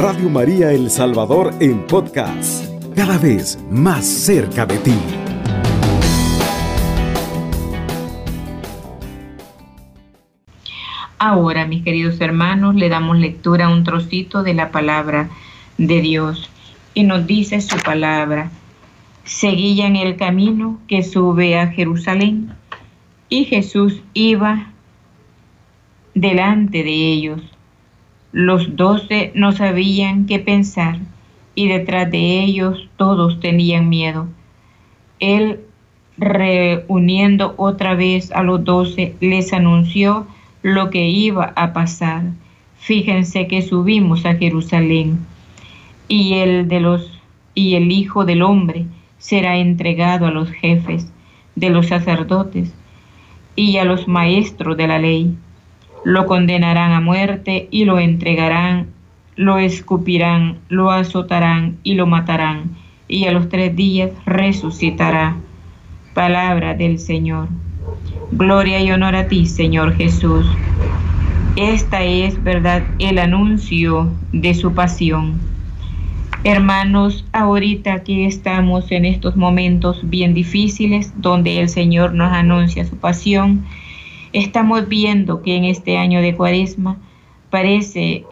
Radio 0.00 0.30
María 0.30 0.70
El 0.70 0.90
Salvador 0.90 1.52
en 1.58 1.84
podcast, 1.88 2.64
cada 2.94 3.18
vez 3.18 3.58
más 3.68 4.06
cerca 4.06 4.64
de 4.64 4.78
ti. 4.78 4.94
Ahora, 11.18 11.66
mis 11.66 11.82
queridos 11.82 12.20
hermanos, 12.20 12.76
le 12.76 12.88
damos 12.88 13.18
lectura 13.18 13.66
a 13.66 13.70
un 13.70 13.82
trocito 13.82 14.44
de 14.44 14.54
la 14.54 14.70
palabra 14.70 15.30
de 15.78 16.00
Dios 16.00 16.48
y 16.94 17.02
nos 17.02 17.26
dice 17.26 17.60
su 17.60 17.76
palabra. 17.78 18.52
Seguían 19.24 19.96
el 19.96 20.16
camino 20.16 20.78
que 20.86 21.02
sube 21.02 21.58
a 21.58 21.72
Jerusalén 21.72 22.54
y 23.28 23.46
Jesús 23.46 24.00
iba 24.14 24.70
delante 26.14 26.84
de 26.84 27.12
ellos. 27.12 27.57
Los 28.32 28.76
doce 28.76 29.32
no 29.34 29.52
sabían 29.52 30.26
qué 30.26 30.38
pensar 30.38 30.98
y 31.54 31.68
detrás 31.68 32.10
de 32.10 32.40
ellos 32.40 32.88
todos 32.96 33.40
tenían 33.40 33.88
miedo. 33.88 34.28
Él, 35.18 35.60
reuniendo 36.18 37.54
otra 37.56 37.94
vez 37.94 38.30
a 38.32 38.42
los 38.42 38.64
doce, 38.64 39.14
les 39.20 39.52
anunció 39.52 40.26
lo 40.62 40.90
que 40.90 41.08
iba 41.08 41.52
a 41.56 41.72
pasar. 41.72 42.24
Fíjense 42.76 43.46
que 43.46 43.62
subimos 43.62 44.26
a 44.26 44.34
Jerusalén 44.34 45.18
y 46.06 46.34
el 46.34 46.68
de 46.68 46.80
los 46.80 47.18
y 47.54 47.74
el 47.74 47.90
Hijo 47.90 48.24
del 48.24 48.42
Hombre 48.42 48.86
será 49.18 49.56
entregado 49.56 50.26
a 50.26 50.30
los 50.30 50.50
jefes 50.50 51.10
de 51.56 51.70
los 51.70 51.88
sacerdotes 51.88 52.72
y 53.56 53.78
a 53.78 53.84
los 53.84 54.06
maestros 54.06 54.76
de 54.76 54.86
la 54.86 54.98
ley 55.00 55.36
lo 56.04 56.26
condenarán 56.26 56.92
a 56.92 57.00
muerte 57.00 57.68
y 57.70 57.84
lo 57.84 57.98
entregarán, 57.98 58.88
lo 59.36 59.58
escupirán, 59.58 60.58
lo 60.68 60.90
azotarán 60.90 61.78
y 61.82 61.94
lo 61.94 62.06
matarán, 62.06 62.76
y 63.06 63.26
a 63.26 63.32
los 63.32 63.48
tres 63.48 63.74
días 63.76 64.10
resucitará. 64.26 65.36
Palabra 66.14 66.74
del 66.74 66.98
Señor. 66.98 67.48
Gloria 68.32 68.80
y 68.80 68.90
honor 68.90 69.14
a 69.14 69.28
ti, 69.28 69.46
Señor 69.46 69.94
Jesús. 69.94 70.46
Esta 71.56 72.02
es, 72.02 72.42
verdad, 72.42 72.82
el 72.98 73.18
anuncio 73.18 74.10
de 74.32 74.54
su 74.54 74.74
pasión. 74.74 75.40
Hermanos, 76.44 77.24
ahorita 77.32 78.04
que 78.04 78.26
estamos 78.26 78.92
en 78.92 79.04
estos 79.04 79.36
momentos 79.36 80.00
bien 80.04 80.34
difíciles, 80.34 81.12
donde 81.16 81.60
el 81.60 81.68
Señor 81.68 82.14
nos 82.14 82.32
anuncia 82.32 82.84
su 82.84 82.96
pasión, 82.96 83.64
estamos 84.32 84.88
viendo 84.88 85.42
que 85.42 85.56
en 85.56 85.64
este 85.64 85.96
año 85.96 86.20
de 86.20 86.34
cuaresma 86.34 86.98
parece 87.50 88.24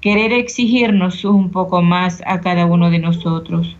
querer 0.00 0.32
exigirnos 0.32 1.24
un 1.24 1.50
poco 1.50 1.82
más 1.82 2.22
a 2.26 2.40
cada 2.40 2.66
uno 2.66 2.90
de 2.90 2.98
nosotros. 2.98 3.76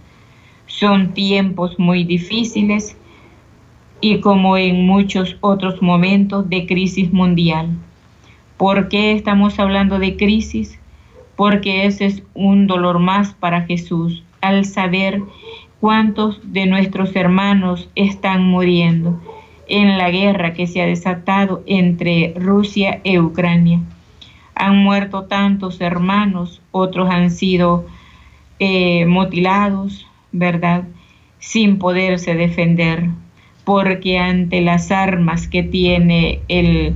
Son 0.66 1.14
tiempos 1.14 1.78
muy 1.78 2.04
difíciles 2.04 2.96
y 4.00 4.20
como 4.20 4.56
en 4.56 4.86
muchos 4.86 5.36
otros 5.40 5.80
momentos 5.80 6.48
de 6.48 6.66
crisis 6.66 7.12
mundial. 7.12 7.70
¿Por 8.56 8.88
qué 8.88 9.12
estamos 9.12 9.58
hablando 9.58 9.98
de 9.98 10.16
crisis? 10.16 10.78
Porque 11.36 11.86
ese 11.86 12.06
es 12.06 12.22
un 12.34 12.66
dolor 12.66 12.98
más 12.98 13.34
para 13.34 13.62
Jesús 13.62 14.22
al 14.40 14.64
saber 14.64 15.22
cuántos 15.80 16.40
de 16.42 16.66
nuestros 16.66 17.14
hermanos 17.14 17.88
están 17.94 18.42
muriendo 18.44 19.20
en 19.68 19.98
la 19.98 20.10
guerra 20.10 20.52
que 20.52 20.66
se 20.66 20.80
ha 20.80 20.86
desatado 20.86 21.62
entre 21.66 22.34
Rusia 22.36 23.00
e 23.04 23.20
Ucrania. 23.20 23.80
Han 24.54 24.78
muerto 24.78 25.24
tantos 25.24 25.80
hermanos, 25.80 26.62
otros 26.70 27.10
han 27.10 27.30
sido 27.30 27.86
eh, 28.58 29.06
mutilados, 29.06 30.06
¿verdad? 30.32 30.84
Sin 31.38 31.78
poderse 31.78 32.34
defender, 32.34 33.10
porque 33.64 34.18
ante 34.18 34.60
las 34.60 34.90
armas 34.90 35.46
que 35.48 35.62
tiene 35.62 36.40
el, 36.48 36.94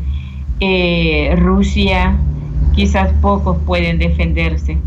eh, 0.61 1.35
Rusia, 1.37 2.17
quizás 2.75 3.13
pocos 3.21 3.59
pueden 3.67 3.99
defenderse. 3.99 4.79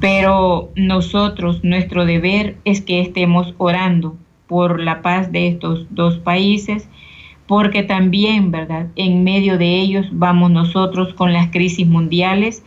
Pero 0.00 0.70
nosotros, 0.76 1.64
nuestro 1.64 2.04
deber 2.04 2.56
es 2.64 2.82
que 2.82 3.00
estemos 3.00 3.54
orando 3.56 4.16
por 4.46 4.80
la 4.80 5.02
paz 5.02 5.32
de 5.32 5.48
estos 5.48 5.86
dos 5.90 6.18
países, 6.18 6.88
porque 7.46 7.82
también, 7.82 8.50
¿verdad? 8.50 8.88
En 8.96 9.24
medio 9.24 9.58
de 9.58 9.80
ellos 9.80 10.06
vamos 10.12 10.50
nosotros 10.50 11.12
con 11.14 11.32
las 11.32 11.50
crisis 11.50 11.86
mundiales 11.86 12.64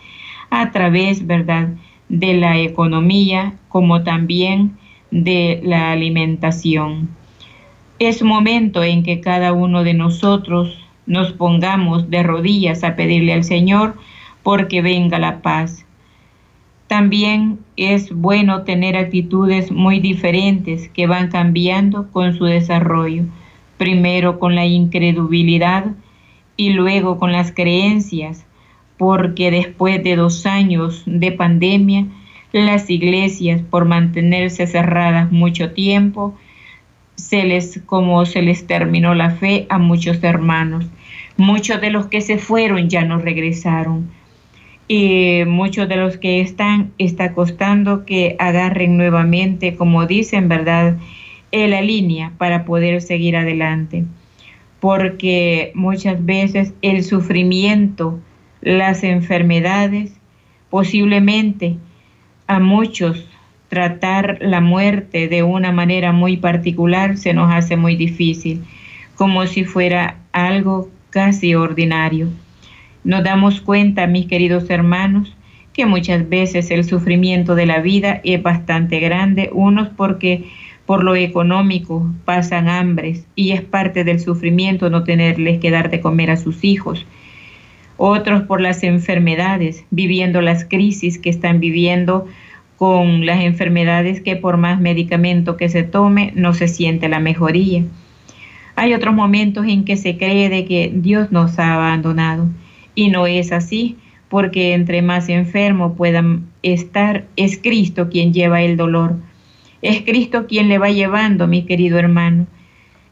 a 0.49 0.71
través, 0.71 1.25
¿verdad? 1.25 1.69
De 2.09 2.33
la 2.35 2.57
economía 2.59 3.53
como 3.69 4.03
también 4.03 4.77
de 5.11 5.61
la 5.63 5.91
alimentación. 5.91 7.09
Es 7.99 8.21
momento 8.21 8.83
en 8.83 9.03
que 9.03 9.21
cada 9.21 9.53
uno 9.53 9.83
de 9.83 9.93
nosotros 9.93 10.77
nos 11.07 11.31
pongamos 11.33 12.09
de 12.09 12.21
rodillas 12.21 12.83
a 12.83 12.95
pedirle 12.95 13.33
al 13.33 13.43
Señor 13.43 13.95
porque 14.43 14.81
venga 14.81 15.17
la 15.17 15.41
paz. 15.41 15.86
También 16.87 17.59
es 17.75 18.13
bueno 18.13 18.63
tener 18.63 18.95
actitudes 18.95 19.71
muy 19.71 19.99
diferentes 19.99 20.87
que 20.87 21.05
van 21.05 21.29
cambiando 21.29 22.09
con 22.11 22.37
su 22.37 22.45
desarrollo, 22.45 23.25
primero 23.77 24.39
con 24.39 24.55
la 24.55 24.65
incredulidad 24.65 25.85
y 26.55 26.69
luego 26.69 27.19
con 27.19 27.33
las 27.33 27.51
creencias, 27.51 28.45
porque 28.97 29.51
después 29.51 30.01
de 30.01 30.15
dos 30.15 30.45
años 30.45 31.03
de 31.05 31.33
pandemia, 31.33 32.05
las 32.53 32.89
iglesias, 32.89 33.61
por 33.69 33.83
mantenerse 33.83 34.65
cerradas 34.65 35.29
mucho 35.29 35.73
tiempo, 35.73 36.35
se 37.15 37.43
les, 37.43 37.81
como 37.85 38.25
se 38.25 38.41
les 38.41 38.65
terminó 38.65 39.13
la 39.13 39.31
fe 39.31 39.65
a 39.69 39.77
muchos 39.77 40.23
hermanos. 40.23 40.85
Muchos 41.35 41.81
de 41.81 41.91
los 41.91 42.07
que 42.07 42.21
se 42.21 42.37
fueron 42.37 42.89
ya 42.89 43.03
no 43.03 43.17
regresaron 43.17 44.09
y 44.87 45.43
muchos 45.45 45.89
de 45.89 45.97
los 45.97 46.17
que 46.17 46.41
están 46.41 46.91
está 46.97 47.33
costando 47.33 48.05
que 48.05 48.35
agarren 48.39 48.97
nuevamente, 48.97 49.75
como 49.75 50.05
dicen, 50.05 50.47
¿verdad?, 50.47 50.97
la 51.51 51.81
línea 51.81 52.33
para 52.37 52.65
poder 52.65 53.01
seguir 53.01 53.35
adelante. 53.35 54.05
Porque 54.79 55.71
muchas 55.73 56.23
veces 56.23 56.73
el 56.81 57.03
sufrimiento, 57.03 58.19
las 58.61 59.03
enfermedades, 59.03 60.13
posiblemente 60.69 61.77
a 62.45 62.59
muchos 62.59 63.27
tratar 63.69 64.37
la 64.41 64.61
muerte 64.61 65.27
de 65.27 65.43
una 65.43 65.71
manera 65.71 66.11
muy 66.11 66.37
particular 66.37 67.17
se 67.17 67.33
nos 67.33 67.51
hace 67.51 67.75
muy 67.75 67.95
difícil, 67.95 68.63
como 69.15 69.45
si 69.47 69.65
fuera 69.65 70.19
algo 70.31 70.89
casi 71.09 71.55
ordinario. 71.55 72.29
Nos 73.07 73.23
damos 73.23 73.61
cuenta, 73.61 74.05
mis 74.05 74.25
queridos 74.25 74.69
hermanos, 74.69 75.33
que 75.71 75.85
muchas 75.85 76.27
veces 76.27 76.71
el 76.71 76.83
sufrimiento 76.83 77.55
de 77.55 77.65
la 77.65 77.79
vida 77.79 78.19
es 78.25 78.43
bastante 78.43 78.99
grande, 78.99 79.49
unos 79.53 79.87
porque 79.87 80.43
por 80.85 81.05
lo 81.05 81.15
económico 81.15 82.05
pasan 82.25 82.67
hambres 82.67 83.25
y 83.33 83.51
es 83.51 83.61
parte 83.61 84.03
del 84.03 84.19
sufrimiento 84.19 84.89
no 84.89 85.05
tenerles 85.05 85.61
que 85.61 85.71
dar 85.71 85.89
de 85.89 86.01
comer 86.01 86.31
a 86.31 86.35
sus 86.35 86.65
hijos. 86.65 87.05
Otros 87.95 88.41
por 88.43 88.59
las 88.59 88.83
enfermedades, 88.83 89.85
viviendo 89.89 90.41
las 90.41 90.65
crisis 90.65 91.17
que 91.17 91.29
están 91.29 91.61
viviendo 91.61 92.27
con 92.75 93.25
las 93.25 93.39
enfermedades 93.39 94.19
que 94.19 94.35
por 94.35 94.57
más 94.57 94.81
medicamento 94.81 95.55
que 95.55 95.69
se 95.69 95.83
tome 95.83 96.33
no 96.35 96.53
se 96.53 96.67
siente 96.67 97.07
la 97.07 97.21
mejoría. 97.21 97.85
Hay 98.75 98.93
otros 98.93 99.15
momentos 99.15 99.65
en 99.65 99.85
que 99.85 99.95
se 99.95 100.17
cree 100.17 100.65
que 100.65 100.91
Dios 100.93 101.31
nos 101.31 101.57
ha 101.57 101.73
abandonado 101.73 102.49
y 102.97 103.09
no 103.09 103.27
es 103.27 103.51
así, 103.51 103.95
porque 104.27 104.73
entre 104.73 105.03
más 105.03 105.29
enfermo 105.29 105.93
puedan 105.93 106.47
estar, 106.63 107.25
es 107.35 107.59
Cristo 107.59 108.09
quien 108.09 108.33
lleva 108.33 108.63
el 108.63 108.75
dolor. 108.75 109.17
Es 109.83 110.01
Cristo 110.01 110.47
quien 110.47 110.67
le 110.67 110.79
va 110.79 110.89
llevando, 110.89 111.45
mi 111.45 111.63
querido 111.63 111.99
hermano. 111.99 112.47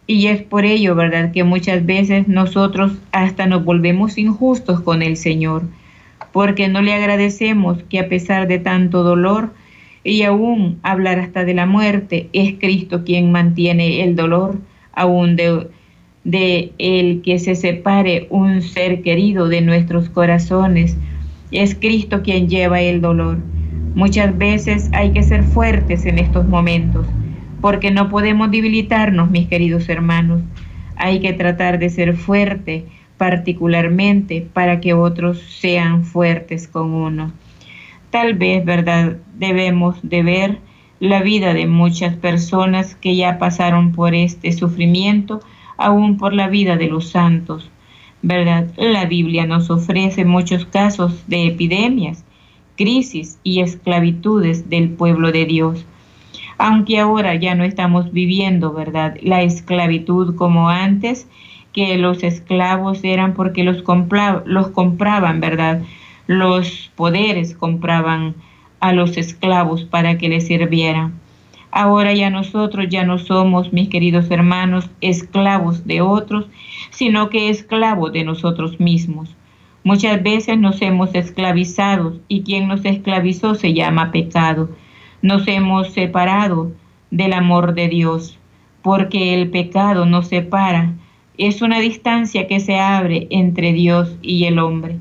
Y 0.08 0.26
es 0.26 0.42
por 0.42 0.66
ello, 0.66 0.96
¿verdad?, 0.96 1.32
que 1.32 1.44
muchas 1.44 1.86
veces 1.86 2.28
nosotros 2.28 2.94
hasta 3.12 3.46
nos 3.46 3.64
volvemos 3.64 4.18
injustos 4.18 4.82
con 4.82 5.04
el 5.04 5.18
Señor, 5.18 5.62
porque 6.31 6.68
no 6.68 6.81
le 6.81 6.96
agradecemos 6.96 7.84
que 7.84 8.00
a 8.00 8.10
pesar 8.10 8.48
de 8.48 8.58
tanto 8.58 9.04
dolor 9.04 9.54
y 10.04 10.24
aún 10.24 10.80
hablar 10.81 11.20
hasta 11.20 11.46
de 11.46 11.54
la 11.54 11.68
muerte, 11.68 12.28
es 12.34 12.56
Cristo 12.60 13.04
quien 13.04 13.31
mantiene 13.31 14.04
el 14.04 14.16
dolor 14.16 14.58
aún 14.94 15.36
de, 15.36 15.68
de 16.25 16.74
el 16.80 17.22
que 17.22 17.39
se 17.39 17.56
separe 17.56 18.27
un 18.30 18.62
ser 18.62 19.01
querido 19.04 19.48
de 19.48 19.62
nuestros 19.62 20.10
corazones. 20.10 20.98
Es 21.51 21.75
Cristo 21.75 22.24
quien 22.24 22.50
lleva 22.50 22.81
el 22.81 23.00
dolor. 23.00 23.38
Muchas 23.94 24.38
veces 24.38 24.89
hay 24.92 25.12
que 25.12 25.24
ser 25.24 25.44
fuertes 25.44 26.06
en 26.06 26.19
estos 26.19 26.45
momentos, 26.48 27.07
porque 27.62 27.92
no 27.92 28.10
podemos 28.10 28.51
debilitarnos, 28.51 29.31
mis 29.31 29.48
queridos 29.48 29.88
hermanos. 29.88 30.42
Hay 30.98 31.22
que 31.22 31.31
tratar 31.31 31.80
de 31.80 31.89
ser 31.89 32.18
fuerte, 32.18 32.86
particularmente 33.18 34.45
para 34.51 34.81
que 34.81 34.94
otros 34.94 35.39
sean 35.39 36.04
fuertes 36.04 36.68
con 36.68 36.92
uno. 36.92 37.31
Tal 38.10 38.33
vez, 38.33 38.66
¿verdad? 38.66 39.18
Debemos 39.38 39.98
de 40.01 40.24
ver 40.24 40.57
la 41.00 41.21
vida 41.21 41.54
de 41.54 41.68
muchas 41.68 42.16
personas 42.16 42.95
que 42.95 43.16
ya 43.16 43.38
pasaron 43.38 43.92
por 43.92 44.16
este 44.16 44.51
sufrimiento, 44.51 45.42
aún 45.77 46.18
por 46.18 46.33
la 46.33 46.48
vida 46.48 46.77
de 46.77 46.88
los 46.88 47.10
santos, 47.10 47.69
¿verdad? 48.22 48.68
La 48.77 49.06
Biblia 49.06 49.45
nos 49.45 49.69
ofrece 49.69 50.25
muchos 50.25 50.66
casos 50.66 51.27
de 51.27 51.48
epidemias, 51.48 52.25
crisis 52.75 53.39
y 53.44 53.62
esclavitudes 53.62 54.69
del 54.69 54.89
pueblo 54.89 55.31
de 55.31 55.45
Dios. 55.45 55.86
Aunque 56.57 57.00
ahora 57.00 57.36
ya 57.36 57.56
no 57.56 57.63
estamos 57.63 58.12
viviendo, 58.12 58.74
¿verdad? 58.74 59.18
La 59.22 59.44
esclavitud 59.44 60.36
como 60.36 60.69
antes, 60.69 61.27
que 61.74 61.98
los 61.98 62.24
esclavos 62.24 63.04
eran 63.04 63.33
porque 63.33 63.63
los, 63.63 63.83
los 64.45 64.68
compraban, 64.69 65.42
¿verdad? 65.42 65.81
Los 66.25 66.89
poderes 66.95 67.54
compraban 67.54 68.36
a 68.80 68.94
los 68.94 69.18
esclavos 69.18 69.83
para 69.83 70.18
que 70.18 70.30
les 70.30 70.48
sirvieran. 70.48 71.25
Ahora 71.77 72.13
ya 72.13 72.30
nosotros 72.30 72.86
ya 72.88 73.04
no 73.04 73.18
somos, 73.18 73.74
mis 73.74 73.89
queridos 73.89 74.31
hermanos, 74.31 74.89
esclavos 75.01 75.86
de 75.86 76.00
otros, 76.00 76.45
sino 76.89 77.27
que 77.30 77.50
esclavos 77.50 78.13
de 78.13 78.24
nosotros 78.24 78.80
mismos. 78.80 79.36
Muchas 79.83 80.24
veces 80.24 80.57
nos 80.57 80.81
hemos 80.81 81.13
esclavizado 81.13 82.18
y 82.30 82.44
quien 82.44 82.69
nos 82.69 82.86
esclavizó 82.86 83.56
se 83.56 83.74
llama 83.74 84.13
pecado. 84.13 84.69
Nos 85.22 85.50
hemos 85.50 85.92
separado 85.92 86.72
del 87.12 87.33
amor 87.33 87.74
de 87.74 87.89
Dios, 87.89 88.39
porque 88.81 89.33
el 89.33 89.50
pecado 89.50 90.06
nos 90.06 90.30
separa. 90.30 90.94
Es 91.38 91.62
una 91.62 91.81
distancia 91.81 92.48
que 92.48 92.62
se 92.62 92.80
abre 92.80 93.28
entre 93.31 93.74
Dios 93.74 94.16
y 94.21 94.45
el 94.45 94.60
hombre, 94.60 95.00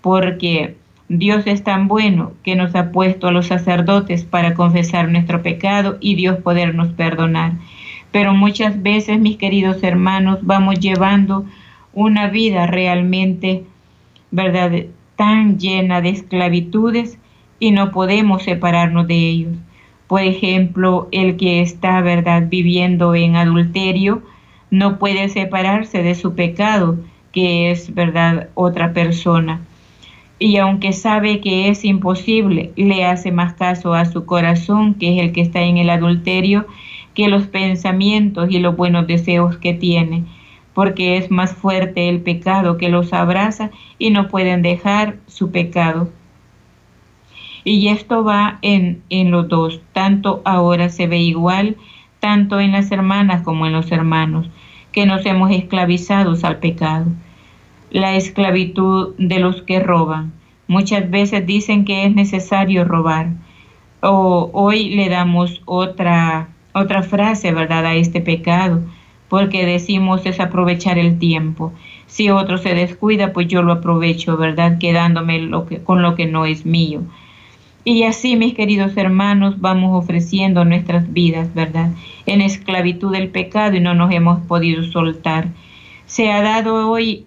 porque 0.00 0.77
Dios 1.08 1.46
es 1.46 1.64
tan 1.64 1.88
bueno 1.88 2.32
que 2.42 2.54
nos 2.54 2.74
ha 2.74 2.92
puesto 2.92 3.28
a 3.28 3.32
los 3.32 3.46
sacerdotes 3.46 4.24
para 4.24 4.52
confesar 4.52 5.10
nuestro 5.10 5.42
pecado 5.42 5.96
y 6.00 6.16
Dios 6.16 6.36
podernos 6.42 6.88
perdonar. 6.88 7.52
Pero 8.12 8.34
muchas 8.34 8.82
veces, 8.82 9.18
mis 9.18 9.38
queridos 9.38 9.82
hermanos, 9.82 10.40
vamos 10.42 10.78
llevando 10.80 11.46
una 11.94 12.28
vida 12.28 12.66
realmente, 12.66 13.64
¿verdad?, 14.30 14.70
tan 15.16 15.58
llena 15.58 16.02
de 16.02 16.10
esclavitudes 16.10 17.18
y 17.58 17.70
no 17.70 17.90
podemos 17.90 18.42
separarnos 18.42 19.08
de 19.08 19.16
ellos. 19.16 19.56
Por 20.08 20.20
ejemplo, 20.20 21.08
el 21.10 21.38
que 21.38 21.62
está, 21.62 22.02
¿verdad?, 22.02 22.48
viviendo 22.48 23.14
en 23.14 23.36
adulterio, 23.36 24.22
no 24.70 24.98
puede 24.98 25.30
separarse 25.30 26.02
de 26.02 26.14
su 26.14 26.34
pecado, 26.34 26.98
que 27.32 27.70
es, 27.70 27.94
¿verdad?, 27.94 28.48
otra 28.54 28.92
persona 28.92 29.62
y 30.38 30.56
aunque 30.58 30.92
sabe 30.92 31.40
que 31.40 31.68
es 31.68 31.84
imposible, 31.84 32.72
le 32.76 33.04
hace 33.04 33.32
más 33.32 33.54
caso 33.54 33.94
a 33.94 34.04
su 34.04 34.24
corazón, 34.24 34.94
que 34.94 35.14
es 35.14 35.24
el 35.24 35.32
que 35.32 35.40
está 35.40 35.62
en 35.62 35.78
el 35.78 35.90
adulterio, 35.90 36.66
que 37.14 37.28
los 37.28 37.48
pensamientos 37.48 38.48
y 38.50 38.60
los 38.60 38.76
buenos 38.76 39.06
deseos 39.08 39.56
que 39.58 39.74
tiene, 39.74 40.24
porque 40.74 41.16
es 41.16 41.30
más 41.30 41.52
fuerte 41.52 42.08
el 42.08 42.20
pecado 42.20 42.78
que 42.78 42.88
los 42.88 43.12
abraza 43.12 43.70
y 43.98 44.10
no 44.10 44.28
pueden 44.28 44.62
dejar 44.62 45.16
su 45.26 45.50
pecado. 45.50 46.10
Y 47.64 47.88
esto 47.88 48.22
va 48.22 48.60
en, 48.62 49.02
en 49.10 49.32
los 49.32 49.48
dos, 49.48 49.80
tanto 49.92 50.40
ahora 50.44 50.88
se 50.88 51.08
ve 51.08 51.18
igual, 51.18 51.76
tanto 52.20 52.60
en 52.60 52.72
las 52.72 52.92
hermanas 52.92 53.42
como 53.42 53.66
en 53.66 53.72
los 53.72 53.90
hermanos, 53.90 54.48
que 54.92 55.04
nos 55.04 55.26
hemos 55.26 55.50
esclavizados 55.50 56.44
al 56.44 56.58
pecado 56.58 57.06
la 57.90 58.16
esclavitud 58.16 59.14
de 59.18 59.38
los 59.38 59.62
que 59.62 59.80
roban. 59.80 60.32
Muchas 60.66 61.10
veces 61.10 61.46
dicen 61.46 61.84
que 61.84 62.04
es 62.04 62.14
necesario 62.14 62.84
robar. 62.84 63.30
O 64.00 64.50
hoy 64.52 64.90
le 64.90 65.08
damos 65.08 65.62
otra, 65.64 66.48
otra 66.72 67.02
frase, 67.02 67.52
¿verdad?, 67.52 67.86
a 67.86 67.94
este 67.94 68.20
pecado, 68.20 68.82
porque 69.28 69.66
decimos 69.66 70.24
es 70.24 70.40
aprovechar 70.40 70.98
el 70.98 71.18
tiempo. 71.18 71.72
Si 72.06 72.30
otro 72.30 72.58
se 72.58 72.74
descuida, 72.74 73.32
pues 73.32 73.48
yo 73.48 73.62
lo 73.62 73.72
aprovecho, 73.72 74.36
¿verdad?, 74.36 74.78
quedándome 74.78 75.40
lo 75.40 75.66
que, 75.66 75.82
con 75.82 76.02
lo 76.02 76.14
que 76.14 76.26
no 76.26 76.44
es 76.44 76.64
mío. 76.64 77.02
Y 77.84 78.02
así, 78.02 78.36
mis 78.36 78.54
queridos 78.54 78.96
hermanos, 78.96 79.60
vamos 79.60 80.02
ofreciendo 80.02 80.64
nuestras 80.64 81.10
vidas, 81.12 81.52
¿verdad?, 81.54 81.92
en 82.26 82.42
esclavitud 82.42 83.12
del 83.12 83.28
pecado 83.28 83.76
y 83.76 83.80
no 83.80 83.94
nos 83.94 84.12
hemos 84.12 84.40
podido 84.46 84.84
soltar. 84.84 85.48
Se 86.04 86.30
ha 86.30 86.42
dado 86.42 86.90
hoy 86.90 87.26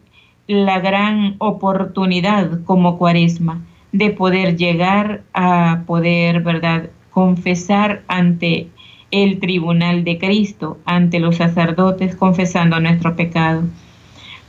la 0.52 0.80
gran 0.80 1.36
oportunidad 1.40 2.64
como 2.64 2.98
cuaresma 2.98 3.62
de 3.92 4.10
poder 4.12 4.58
llegar 4.58 5.24
a 5.34 5.84
poder, 5.86 6.42
¿verdad?, 6.42 6.90
confesar 7.12 8.04
ante 8.08 8.68
el 9.12 9.40
tribunal 9.40 10.04
de 10.04 10.18
Cristo, 10.18 10.78
ante 10.86 11.20
los 11.20 11.36
sacerdotes, 11.38 12.16
confesando 12.16 12.80
nuestro 12.80 13.16
pecado. 13.16 13.64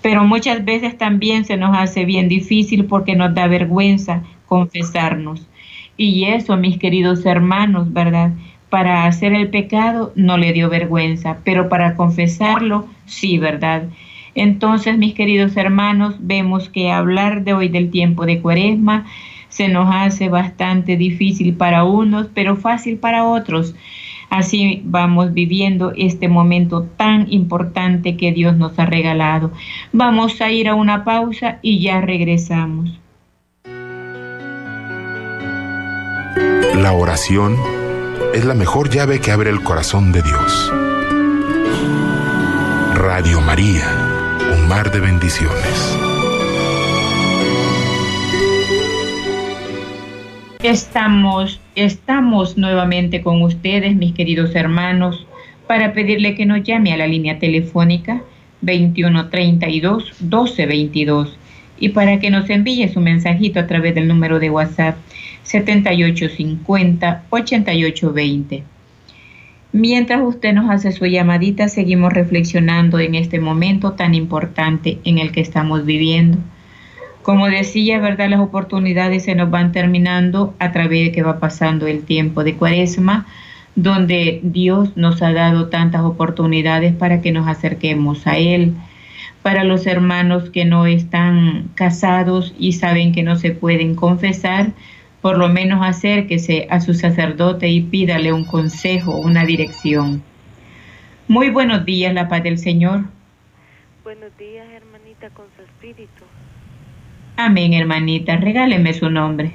Pero 0.00 0.24
muchas 0.24 0.64
veces 0.64 0.96
también 0.96 1.44
se 1.44 1.56
nos 1.56 1.76
hace 1.76 2.04
bien 2.04 2.28
difícil 2.28 2.84
porque 2.84 3.16
nos 3.16 3.34
da 3.34 3.46
vergüenza 3.46 4.22
confesarnos. 4.46 5.46
Y 5.96 6.24
eso, 6.24 6.56
mis 6.56 6.78
queridos 6.78 7.26
hermanos, 7.26 7.92
¿verdad? 7.92 8.32
Para 8.70 9.06
hacer 9.06 9.32
el 9.32 9.48
pecado 9.48 10.12
no 10.14 10.38
le 10.38 10.52
dio 10.52 10.68
vergüenza, 10.70 11.38
pero 11.44 11.68
para 11.68 11.94
confesarlo 11.94 12.86
sí, 13.04 13.38
¿verdad? 13.38 13.84
Entonces, 14.34 14.96
mis 14.96 15.14
queridos 15.14 15.56
hermanos, 15.56 16.16
vemos 16.20 16.68
que 16.68 16.90
hablar 16.90 17.44
de 17.44 17.54
hoy 17.54 17.68
del 17.68 17.90
tiempo 17.90 18.24
de 18.26 18.40
cuaresma 18.40 19.06
se 19.52 19.68
nos 19.68 19.88
hace 19.94 20.30
bastante 20.30 20.96
difícil 20.96 21.54
para 21.54 21.84
unos, 21.84 22.28
pero 22.32 22.56
fácil 22.56 22.96
para 22.96 23.24
otros. 23.24 23.74
Así 24.30 24.80
vamos 24.86 25.34
viviendo 25.34 25.92
este 25.94 26.26
momento 26.26 26.84
tan 26.96 27.30
importante 27.30 28.16
que 28.16 28.32
Dios 28.32 28.56
nos 28.56 28.78
ha 28.78 28.86
regalado. 28.86 29.52
Vamos 29.92 30.40
a 30.40 30.50
ir 30.50 30.68
a 30.70 30.74
una 30.74 31.04
pausa 31.04 31.58
y 31.60 31.80
ya 31.80 32.00
regresamos. 32.00 32.98
La 36.74 36.94
oración 36.94 37.56
es 38.32 38.46
la 38.46 38.54
mejor 38.54 38.88
llave 38.88 39.20
que 39.20 39.32
abre 39.32 39.50
el 39.50 39.62
corazón 39.62 40.12
de 40.12 40.22
Dios. 40.22 40.72
Radio 42.94 43.42
María 43.42 44.11
mar 44.72 44.90
de 44.90 45.00
bendiciones. 45.00 45.98
Estamos, 50.62 51.60
estamos 51.74 52.56
nuevamente 52.56 53.20
con 53.20 53.42
ustedes, 53.42 53.94
mis 53.94 54.14
queridos 54.14 54.54
hermanos, 54.54 55.26
para 55.66 55.92
pedirle 55.92 56.34
que 56.34 56.46
nos 56.46 56.62
llame 56.62 56.94
a 56.94 56.96
la 56.96 57.06
línea 57.06 57.38
telefónica 57.38 58.22
2132 58.62 60.22
1222 60.22 61.36
y 61.78 61.90
para 61.90 62.18
que 62.18 62.30
nos 62.30 62.48
envíe 62.48 62.88
su 62.88 63.00
mensajito 63.00 63.60
a 63.60 63.66
través 63.66 63.94
del 63.94 64.08
número 64.08 64.38
de 64.38 64.48
WhatsApp 64.48 64.96
7850 65.42 67.24
8820. 67.28 68.71
Mientras 69.72 70.20
usted 70.22 70.52
nos 70.52 70.70
hace 70.70 70.92
su 70.92 71.06
llamadita, 71.06 71.66
seguimos 71.68 72.12
reflexionando 72.12 72.98
en 72.98 73.14
este 73.14 73.40
momento 73.40 73.92
tan 73.92 74.14
importante 74.14 74.98
en 75.04 75.16
el 75.16 75.32
que 75.32 75.40
estamos 75.40 75.86
viviendo. 75.86 76.36
Como 77.22 77.46
decía, 77.46 77.98
¿verdad? 77.98 78.28
Las 78.28 78.40
oportunidades 78.40 79.24
se 79.24 79.34
nos 79.34 79.50
van 79.50 79.72
terminando 79.72 80.54
a 80.58 80.72
través 80.72 81.06
de 81.06 81.12
que 81.12 81.22
va 81.22 81.40
pasando 81.40 81.86
el 81.86 82.02
tiempo 82.02 82.44
de 82.44 82.54
cuaresma, 82.54 83.26
donde 83.74 84.40
Dios 84.42 84.94
nos 84.94 85.22
ha 85.22 85.32
dado 85.32 85.68
tantas 85.68 86.02
oportunidades 86.02 86.94
para 86.94 87.22
que 87.22 87.32
nos 87.32 87.48
acerquemos 87.48 88.26
a 88.26 88.36
Él. 88.36 88.74
Para 89.40 89.64
los 89.64 89.86
hermanos 89.86 90.50
que 90.50 90.66
no 90.66 90.84
están 90.84 91.70
casados 91.74 92.54
y 92.58 92.72
saben 92.72 93.12
que 93.12 93.22
no 93.22 93.36
se 93.36 93.52
pueden 93.52 93.94
confesar, 93.94 94.72
por 95.22 95.38
lo 95.38 95.48
menos 95.48 95.86
acérquese 95.86 96.66
a 96.68 96.80
su 96.80 96.94
sacerdote 96.94 97.68
y 97.68 97.80
pídale 97.80 98.32
un 98.32 98.44
consejo, 98.44 99.16
una 99.16 99.46
dirección. 99.46 100.22
Muy 101.28 101.48
buenos 101.48 101.86
días, 101.86 102.12
la 102.12 102.28
paz 102.28 102.42
del 102.42 102.58
Señor. 102.58 103.04
Buenos 104.02 104.36
días, 104.36 104.66
hermanita, 104.74 105.30
con 105.30 105.46
su 105.56 105.62
espíritu. 105.62 106.24
Amén, 107.36 107.72
hermanita. 107.72 108.36
Regáleme 108.36 108.92
su 108.92 109.08
nombre. 109.08 109.52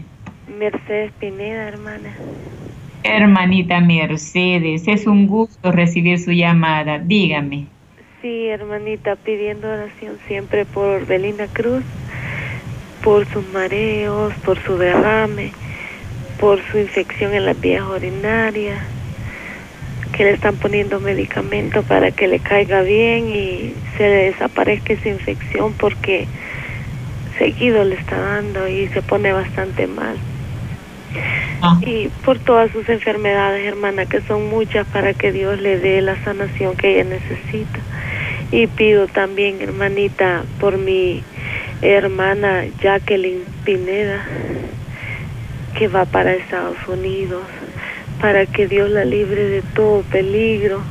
Mercedes 0.57 1.11
Pineda, 1.19 1.67
hermana. 1.67 2.15
Hermanita 3.03 3.81
Mercedes, 3.81 4.87
es 4.87 5.05
un 5.05 5.27
gusto 5.27 5.71
recibir 5.71 6.17
su 6.17 6.31
llamada. 6.31 6.97
Dígame. 6.97 7.67
Sí, 8.21 8.47
hermanita, 8.47 9.17
pidiendo 9.17 9.67
oración 9.69 10.17
siempre 10.27 10.65
por 10.65 11.05
Belina 11.05 11.47
Cruz 11.47 11.83
por 13.07 13.25
sus 13.29 13.47
mareos, 13.53 14.33
por 14.43 14.61
su 14.63 14.77
derrame, 14.77 15.53
por 16.41 16.61
su 16.69 16.77
infección 16.77 17.33
en 17.33 17.45
las 17.45 17.57
vías 17.57 17.85
urinarias, 17.87 18.83
que 20.11 20.25
le 20.25 20.31
están 20.31 20.57
poniendo 20.57 20.99
medicamento 20.99 21.83
para 21.83 22.11
que 22.11 22.27
le 22.27 22.39
caiga 22.39 22.81
bien 22.81 23.29
y 23.29 23.73
se 23.95 24.03
le 24.03 24.15
desaparezca 24.31 24.91
esa 24.91 25.07
infección 25.07 25.71
porque 25.79 26.27
seguido 27.37 27.85
le 27.85 27.95
está 27.95 28.19
dando 28.19 28.67
y 28.67 28.89
se 28.89 29.01
pone 29.01 29.31
bastante 29.31 29.87
mal. 29.87 30.17
Ah. 31.61 31.79
Y 31.85 32.09
por 32.25 32.39
todas 32.39 32.69
sus 32.71 32.89
enfermedades, 32.89 33.65
hermana, 33.65 34.05
que 34.05 34.19
son 34.19 34.49
muchas, 34.49 34.85
para 34.85 35.13
que 35.13 35.31
Dios 35.31 35.61
le 35.61 35.79
dé 35.79 36.01
la 36.01 36.21
sanación 36.25 36.75
que 36.75 36.99
ella 36.99 37.09
necesita. 37.09 37.79
Y 38.51 38.67
pido 38.67 39.07
también, 39.07 39.61
hermanita, 39.61 40.43
por 40.59 40.77
mi 40.77 41.23
hermana 41.81 42.65
Jacqueline 42.81 43.43
Pineda, 43.63 44.25
que 45.77 45.87
va 45.87 46.05
para 46.05 46.33
Estados 46.33 46.77
Unidos, 46.87 47.43
para 48.19 48.45
que 48.45 48.67
Dios 48.67 48.89
la 48.89 49.05
libre 49.05 49.43
de 49.43 49.61
todo 49.61 50.01
peligro, 50.03 50.81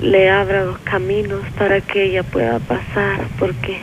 le 0.00 0.30
abra 0.30 0.64
los 0.64 0.78
caminos 0.78 1.42
para 1.58 1.80
que 1.80 2.04
ella 2.04 2.22
pueda 2.22 2.58
pasar, 2.60 3.26
porque 3.38 3.78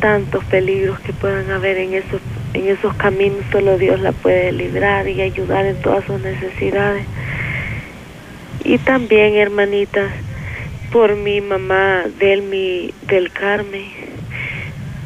tantos 0.00 0.42
peligros 0.44 0.98
que 1.00 1.12
puedan 1.12 1.50
haber 1.50 1.76
en 1.78 1.94
esos, 1.94 2.20
en 2.54 2.68
esos 2.68 2.94
caminos, 2.94 3.44
solo 3.52 3.76
Dios 3.76 4.00
la 4.00 4.12
puede 4.12 4.52
librar 4.52 5.08
y 5.08 5.20
ayudar 5.20 5.66
en 5.66 5.76
todas 5.82 6.04
sus 6.04 6.20
necesidades. 6.20 7.04
Y 8.64 8.78
también, 8.78 9.34
hermanitas, 9.34 10.10
por 10.92 11.16
mi 11.16 11.40
mamá 11.40 12.04
Delmi 12.18 12.92
del 13.06 13.30
Carmen, 13.30 13.84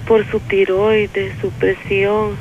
por 0.06 0.24
su 0.26 0.40
tiroides, 0.40 1.32
su 1.40 1.50
presión, 1.50 2.36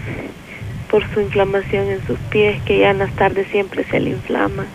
por 0.90 1.08
su 1.14 1.22
inflamación 1.22 1.88
en 1.88 2.06
sus 2.06 2.20
pies, 2.30 2.62
que 2.64 2.80
ya 2.80 2.92
en 2.92 3.00
las 3.00 3.12
tardes 3.14 3.48
siempre 3.48 3.84
se 3.84 4.00
le 4.00 4.12
inflaman, 4.12 4.68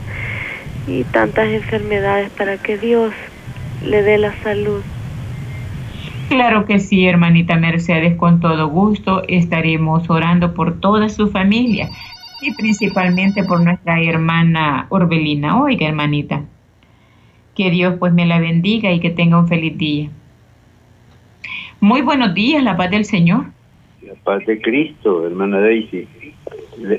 y 0.86 1.04
tantas 1.04 1.48
enfermedades 1.48 2.30
para 2.30 2.56
que 2.56 2.78
Dios 2.78 3.12
le 3.84 4.02
dé 4.02 4.18
la 4.18 4.34
salud. 4.42 4.82
Claro 6.28 6.66
que 6.66 6.78
sí, 6.78 7.06
hermanita 7.06 7.56
Mercedes, 7.56 8.16
con 8.16 8.40
todo 8.40 8.68
gusto 8.68 9.22
estaremos 9.28 10.10
orando 10.10 10.52
por 10.52 10.78
toda 10.78 11.08
su 11.08 11.30
familia 11.30 11.88
y 12.42 12.52
principalmente 12.54 13.44
por 13.44 13.62
nuestra 13.62 14.00
hermana 14.02 14.86
Orbelina. 14.90 15.60
Oiga, 15.60 15.88
hermanita, 15.88 16.42
que 17.54 17.70
Dios 17.70 17.94
pues 17.98 18.12
me 18.12 18.26
la 18.26 18.40
bendiga 18.40 18.92
y 18.92 19.00
que 19.00 19.10
tenga 19.10 19.38
un 19.38 19.48
feliz 19.48 19.78
día. 19.78 20.10
Muy 21.80 22.02
buenos 22.02 22.34
días, 22.34 22.62
la 22.62 22.76
paz 22.76 22.90
del 22.90 23.04
Señor. 23.04 23.46
La 24.02 24.14
paz 24.24 24.44
de 24.46 24.60
Cristo, 24.60 25.26
hermana 25.26 25.60
Daisy. 25.60 26.08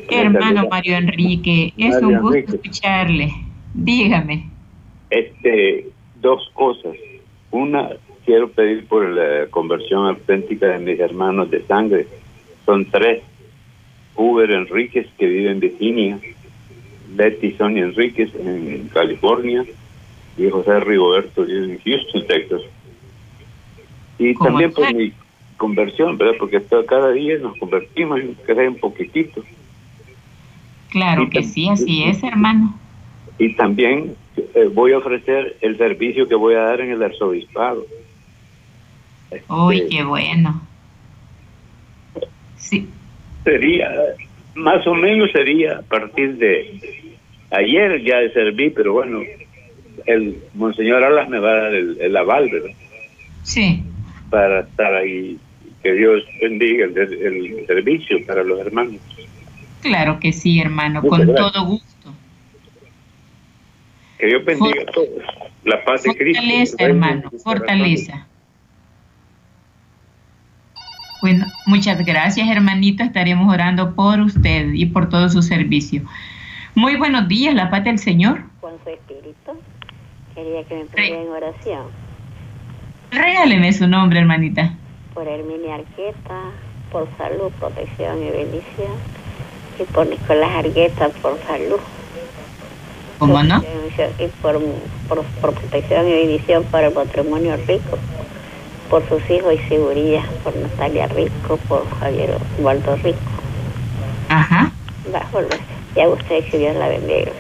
Hermano 0.10 0.68
Mario 0.70 0.96
Enrique, 0.96 1.74
es 1.78 2.02
un 2.02 2.20
gusto 2.20 2.56
escucharle. 2.56 3.30
Dígame. 3.74 4.50
Este, 5.10 5.88
dos 6.22 6.50
cosas. 6.54 6.94
Una, 7.52 7.90
quiero 8.26 8.50
pedir 8.52 8.86
por 8.86 9.10
la 9.10 9.48
conversión 9.48 10.06
auténtica 10.08 10.68
de 10.68 10.80
mis 10.80 11.00
hermanos 11.00 11.52
de 11.52 11.62
sangre. 11.64 12.08
Son 12.66 12.86
tres. 12.86 13.22
Uber 14.16 14.50
Enríquez, 14.50 15.08
que 15.18 15.28
vive 15.28 15.52
en 15.52 15.60
Virginia. 15.60 16.20
Betty 17.16 17.52
Sonia 17.54 17.84
Enríquez, 17.84 18.34
en 18.36 18.90
California. 18.94 19.66
Y 20.38 20.50
José 20.50 20.80
Rigoberto, 20.80 21.44
vive 21.44 21.74
en 21.74 21.80
Houston, 21.80 22.28
Texas. 22.28 22.62
Y 24.20 24.36
también 24.36 24.72
por 24.72 24.94
mi 24.94 25.14
conversión, 25.58 26.18
¿verdad? 26.18 26.36
Porque 26.38 26.62
cada 26.88 27.12
día 27.12 27.38
nos 27.40 27.58
convertimos, 27.58 28.20
sea 28.46 28.70
un 28.70 28.76
poquitito. 28.76 29.44
Claro 30.90 31.30
que 31.30 31.44
sí, 31.44 31.70
así 31.70 32.04
es, 32.04 32.22
hermano. 32.24 32.78
Y 33.38 33.54
también 33.56 34.16
eh, 34.38 34.70
voy 34.74 34.92
a 34.92 34.98
ofrecer 34.98 35.56
el 35.62 35.78
servicio 35.78 36.28
que 36.28 36.36
voy 36.36 36.56
a 36.56 36.62
dar 36.62 36.82
en 36.82 36.92
el 36.92 37.02
arzobispado. 37.02 37.86
Uy, 39.48 39.78
este, 39.78 39.96
qué 39.96 40.04
bueno. 40.04 40.62
Sí. 42.58 42.88
Sería, 43.44 43.90
más 44.56 44.86
o 44.86 44.94
menos 44.94 45.32
sería 45.32 45.78
a 45.78 45.82
partir 45.84 46.38
de 46.38 47.08
ayer 47.52 48.04
ya 48.04 48.18
serví, 48.34 48.70
pero 48.70 48.94
bueno, 48.94 49.22
el 50.06 50.38
Monseñor 50.54 51.04
Alas 51.04 51.30
me 51.30 51.40
va 51.40 51.52
a 51.52 51.62
dar 51.64 51.74
el, 51.74 52.18
aval, 52.18 52.50
¿verdad? 52.50 52.76
Sí. 53.44 53.84
Para 54.30 54.62
estar 54.62 54.94
ahí. 54.96 55.38
Que 55.82 55.94
Dios 55.94 56.24
bendiga 56.42 56.88
el 56.88 57.66
servicio 57.66 58.26
para 58.26 58.44
los 58.44 58.60
hermanos. 58.60 59.00
Claro 59.82 60.20
que 60.20 60.34
sí, 60.34 60.60
hermano, 60.60 61.02
con 61.02 61.26
todo 61.34 61.66
gusto. 61.66 62.14
Que 64.18 64.28
Dios 64.28 64.44
bendiga 64.44 64.82
a 64.82 64.92
todos. 64.92 65.08
La 65.64 65.84
paz 65.86 66.04
de 66.04 66.16
Cristo. 66.16 66.42
Fortaleza, 66.42 66.76
hermano, 66.80 67.32
fortaleza. 67.44 68.28
Bueno, 71.22 71.46
muchas 71.66 72.06
gracias, 72.06 72.50
hermanito. 72.50 73.04
Estaremos 73.04 73.54
orando 73.54 73.96
por 73.96 74.20
usted 74.20 74.74
y 74.74 74.86
por 74.86 75.10
todo 75.10 75.30
su 75.30 75.42
servicio. 75.42 76.04
Muy 76.76 76.96
buenos 76.96 77.28
días, 77.28 77.54
la 77.56 77.70
paz 77.70 77.84
del 77.84 78.00
Señor. 78.00 78.44
Con 78.62 78.74
su 78.84 78.90
espíritu, 78.90 79.52
quería 80.36 80.64
que 80.64 80.76
me 80.76 80.86
pusiera 80.86 81.22
en 81.22 81.30
oración. 81.30 82.09
Regáleme 83.12 83.74
su 83.74 83.88
nombre, 83.88 84.20
hermanita. 84.20 84.74
Por 85.14 85.28
Herminia 85.28 85.76
Arqueta, 85.76 86.42
por 86.92 87.08
salud, 87.18 87.52
protección 87.60 88.24
y 88.24 88.30
bendición 88.30 88.94
y 89.80 89.84
por 89.84 90.08
Nicolás 90.08 90.52
Argueta 90.58 91.10
por 91.22 91.38
salud. 91.46 91.80
¿Cómo 93.18 93.44
no? 93.44 93.62
Y 94.18 94.28
por, 94.42 94.60
por, 95.10 95.24
protección 95.42 96.08
y 96.08 96.12
bendición 96.12 96.64
para 96.66 96.88
el 96.88 96.94
patrimonio 96.94 97.58
rico, 97.68 97.98
por 98.90 99.08
sus 99.10 99.30
hijos 99.30 99.54
y 99.56 99.70
seguridad, 99.70 100.24
por 100.44 100.56
Natalia 100.56 101.08
Rico, 101.08 101.58
por 101.68 101.86
Javier 102.00 102.38
Waldo 102.60 102.96
Rico. 102.98 103.20
Ajá. 104.30 104.72
Bajo 105.12 105.42
ya 105.96 106.08
usted 106.08 106.46
que 106.50 106.60
Dios 106.60 106.76
la 106.76 106.88
bendiga. 106.88 107.32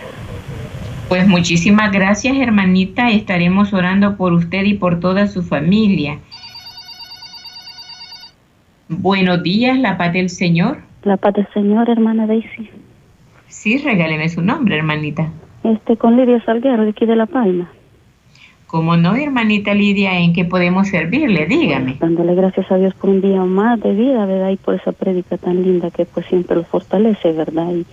Pues 1.09 1.27
muchísimas 1.27 1.91
gracias, 1.91 2.37
hermanita. 2.37 3.09
Estaremos 3.09 3.73
orando 3.73 4.15
por 4.15 4.31
usted 4.31 4.63
y 4.65 4.75
por 4.75 4.99
toda 4.99 5.25
su 5.25 5.41
familia. 5.41 6.19
Buenos 8.87 9.41
días, 9.41 9.79
la 9.79 9.97
paz 9.97 10.13
del 10.13 10.29
Señor. 10.29 10.77
La 11.01 11.17
paz 11.17 11.33
del 11.33 11.47
Señor, 11.51 11.89
hermana 11.89 12.27
Daisy. 12.27 12.69
Sí, 13.47 13.79
regáleme 13.79 14.29
su 14.29 14.43
nombre, 14.43 14.77
hermanita. 14.77 15.31
Este, 15.63 15.97
con 15.97 16.15
Lidia 16.15 16.45
Salguero, 16.45 16.83
de 16.83 16.91
aquí 16.91 17.07
de 17.07 17.15
La 17.15 17.25
Palma. 17.25 17.71
¿Cómo 18.67 18.95
no, 18.95 19.15
hermanita 19.15 19.73
Lidia? 19.73 20.19
¿En 20.19 20.33
qué 20.33 20.45
podemos 20.45 20.89
servirle? 20.89 21.47
Dígame. 21.47 21.97
Dándole 21.99 22.35
gracias 22.35 22.71
a 22.71 22.77
Dios 22.77 22.93
por 22.93 23.09
un 23.09 23.21
día 23.21 23.43
más 23.45 23.79
de 23.81 23.93
vida, 23.95 24.27
¿verdad? 24.27 24.51
Y 24.51 24.57
por 24.57 24.75
esa 24.75 24.91
prédica 24.91 25.37
tan 25.37 25.63
linda 25.63 25.89
que 25.89 26.05
pues 26.05 26.27
siempre 26.27 26.55
lo 26.55 26.65
fortalece, 26.65 27.31
¿verdad? 27.31 27.71
Y 27.71 27.87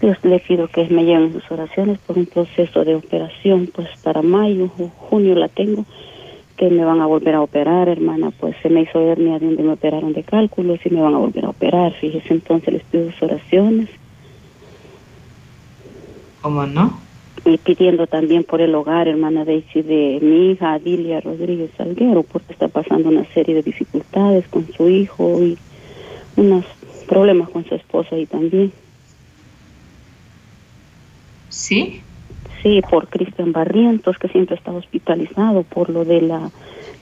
Dios 0.00 0.16
le 0.22 0.38
pido 0.40 0.68
que 0.68 0.88
me 0.88 1.04
lleven 1.04 1.32
sus 1.32 1.50
oraciones 1.50 1.98
por 1.98 2.16
un 2.16 2.26
proceso 2.26 2.84
de 2.84 2.94
operación, 2.94 3.68
pues 3.74 3.88
para 4.02 4.22
mayo 4.22 4.70
o 4.78 4.88
junio 4.88 5.34
la 5.34 5.48
tengo 5.48 5.84
que 6.60 6.68
me 6.68 6.84
van 6.84 7.00
a 7.00 7.06
volver 7.06 7.34
a 7.36 7.40
operar, 7.40 7.88
hermana, 7.88 8.32
pues 8.38 8.54
se 8.62 8.68
me 8.68 8.82
hizo 8.82 9.00
hernia 9.00 9.38
de 9.38 9.46
donde 9.46 9.62
me 9.62 9.72
operaron 9.72 10.12
de 10.12 10.22
cálculos 10.22 10.78
y 10.84 10.90
me 10.90 11.00
van 11.00 11.14
a 11.14 11.18
volver 11.18 11.46
a 11.46 11.48
operar, 11.48 11.94
fíjese, 11.94 12.34
entonces 12.34 12.74
les 12.74 12.82
pido 12.82 13.10
sus 13.10 13.22
oraciones. 13.22 13.88
¿Cómo 16.42 16.66
no? 16.66 17.00
Y 17.46 17.56
pidiendo 17.56 18.06
también 18.06 18.44
por 18.44 18.60
el 18.60 18.74
hogar, 18.74 19.08
hermana 19.08 19.46
Daisy, 19.46 19.80
de 19.80 20.18
mi 20.20 20.50
hija 20.50 20.74
Adilia 20.74 21.22
Rodríguez 21.22 21.70
Salguero, 21.78 22.24
porque 22.24 22.52
está 22.52 22.68
pasando 22.68 23.08
una 23.08 23.24
serie 23.32 23.54
de 23.54 23.62
dificultades 23.62 24.46
con 24.48 24.70
su 24.70 24.90
hijo 24.90 25.42
y 25.42 25.56
unos 26.36 26.66
problemas 27.08 27.48
con 27.48 27.64
su 27.64 27.74
esposa 27.74 28.18
y 28.18 28.26
también. 28.26 28.70
¿Sí? 31.50 32.00
Sí, 32.62 32.80
por 32.88 33.08
Cristian 33.08 33.52
Barrientos, 33.52 34.18
que 34.18 34.28
siempre 34.28 34.56
está 34.56 34.72
hospitalizado 34.72 35.62
por 35.62 35.90
lo 35.90 36.04
de 36.04 36.22
la, 36.22 36.50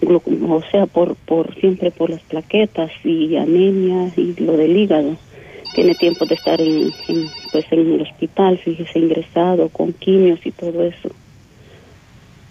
o 0.07 0.63
sea, 0.71 0.87
por, 0.87 1.17
por 1.17 1.55
siempre 1.57 1.91
por 1.91 2.11
las 2.11 2.21
plaquetas 2.23 2.91
y 3.05 3.37
anemia 3.37 4.11
y 4.17 4.35
lo 4.41 4.57
del 4.57 4.77
hígado. 4.77 5.17
Tiene 5.75 5.95
tiempo 5.95 6.27
de 6.27 6.35
estar 6.35 6.61
en, 6.61 6.91
pues 7.53 7.65
en 7.71 7.93
el 7.93 8.03
hospital, 8.03 8.59
fíjese, 8.59 8.99
ingresado 8.99 9.69
con 9.69 9.93
quimios 9.93 10.45
y 10.45 10.51
todo 10.53 10.83
eso. 10.83 11.11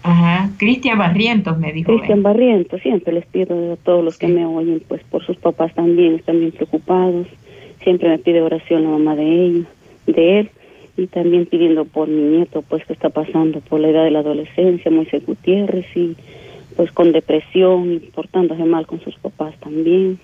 Ajá, 0.02 0.50
Cristian 0.58 0.98
Barrientos 0.98 1.58
me 1.58 1.72
dijo. 1.72 1.92
Cristian 1.92 2.22
Barrientos, 2.22 2.80
siempre 2.80 3.12
les 3.12 3.26
pido 3.26 3.72
a 3.72 3.76
todos 3.76 4.04
los 4.04 4.16
que 4.16 4.28
me 4.28 4.46
oyen, 4.46 4.82
pues 4.86 5.02
por 5.04 5.24
sus 5.24 5.36
papás 5.38 5.74
también, 5.74 6.14
están 6.14 6.38
bien 6.38 6.52
preocupados. 6.52 7.26
Siempre 7.82 8.08
me 8.08 8.18
pide 8.18 8.42
oración 8.42 8.84
la 8.84 8.90
mamá 8.90 9.16
de 9.16 9.46
ellos, 9.46 9.66
de 10.06 10.40
él 10.40 10.50
y 10.98 11.06
también 11.06 11.46
pidiendo 11.46 11.84
por 11.84 12.08
mi 12.08 12.20
nieto, 12.20 12.62
pues 12.62 12.84
que 12.84 12.92
está 12.92 13.08
pasando 13.08 13.60
por 13.60 13.78
la 13.78 13.88
edad 13.88 14.02
de 14.02 14.10
la 14.10 14.18
adolescencia, 14.18 14.90
Moisés 14.90 15.24
Gutiérrez, 15.24 15.86
y 15.96 16.16
pues 16.76 16.90
con 16.90 17.12
depresión 17.12 17.92
y 17.92 17.98
portándose 18.00 18.64
mal 18.64 18.84
con 18.84 19.00
sus 19.00 19.14
papás 19.16 19.54
también. 19.60 20.18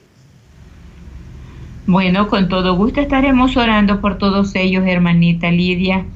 Bueno, 1.87 2.27
con 2.27 2.49
todo 2.49 2.75
gusto 2.75 3.01
estaremos 3.01 3.57
orando 3.57 4.01
por 4.01 4.19
todos 4.19 4.57
ellos, 4.57 4.85
hermanita 4.85 5.51
Lidia. 5.51 6.07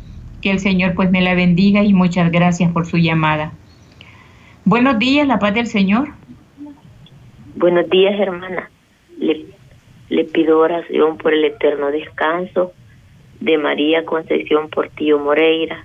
Que 0.43 0.51
el 0.51 0.59
Señor 0.59 0.95
pues 0.95 1.11
me 1.11 1.21
la 1.21 1.35
bendiga 1.35 1.85
y 1.85 1.95
muchas 1.95 2.33
gracias 2.33 2.73
por 2.73 2.87
su 2.87 2.97
llamada. 2.97 3.53
Buenos 4.65 4.99
días, 4.99 5.27
la 5.27 5.39
paz 5.39 5.55
del 5.55 5.67
Señor. 5.67 6.09
Buenos 7.55 7.89
días, 7.91 8.19
hermana. 8.19 8.71
Le, 9.19 9.47
le 10.09 10.25
pido 10.25 10.59
oración 10.59 11.17
por 11.17 11.33
el 11.33 11.45
eterno 11.45 11.91
descanso 11.91 12.73
de 13.41 13.59
María 13.59 14.05
Concepción 14.05 14.69
Portillo 14.69 15.19
Moreira, 15.19 15.85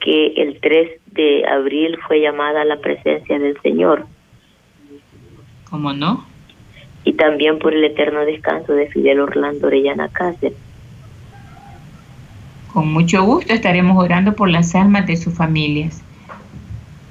que 0.00 0.34
el 0.36 0.60
3 0.60 1.00
de 1.12 1.46
abril 1.46 1.98
fue 2.06 2.20
llamada 2.20 2.62
a 2.62 2.64
la 2.64 2.78
presencia 2.78 3.38
del 3.38 3.60
Señor. 3.62 4.06
¿Cómo 5.70 5.92
no? 5.92 6.26
Y 7.04 7.14
también 7.14 7.58
por 7.58 7.74
el 7.74 7.84
eterno 7.84 8.24
descanso 8.24 8.72
de 8.72 8.88
Fidel 8.88 9.20
Orlando 9.20 9.66
Orellana 9.66 10.08
Cáceres. 10.08 10.56
Con 12.72 12.92
mucho 12.92 13.22
gusto 13.24 13.52
estaremos 13.52 14.02
orando 14.02 14.34
por 14.34 14.50
las 14.50 14.74
almas 14.74 15.06
de 15.06 15.16
sus 15.16 15.34
familias. 15.34 16.02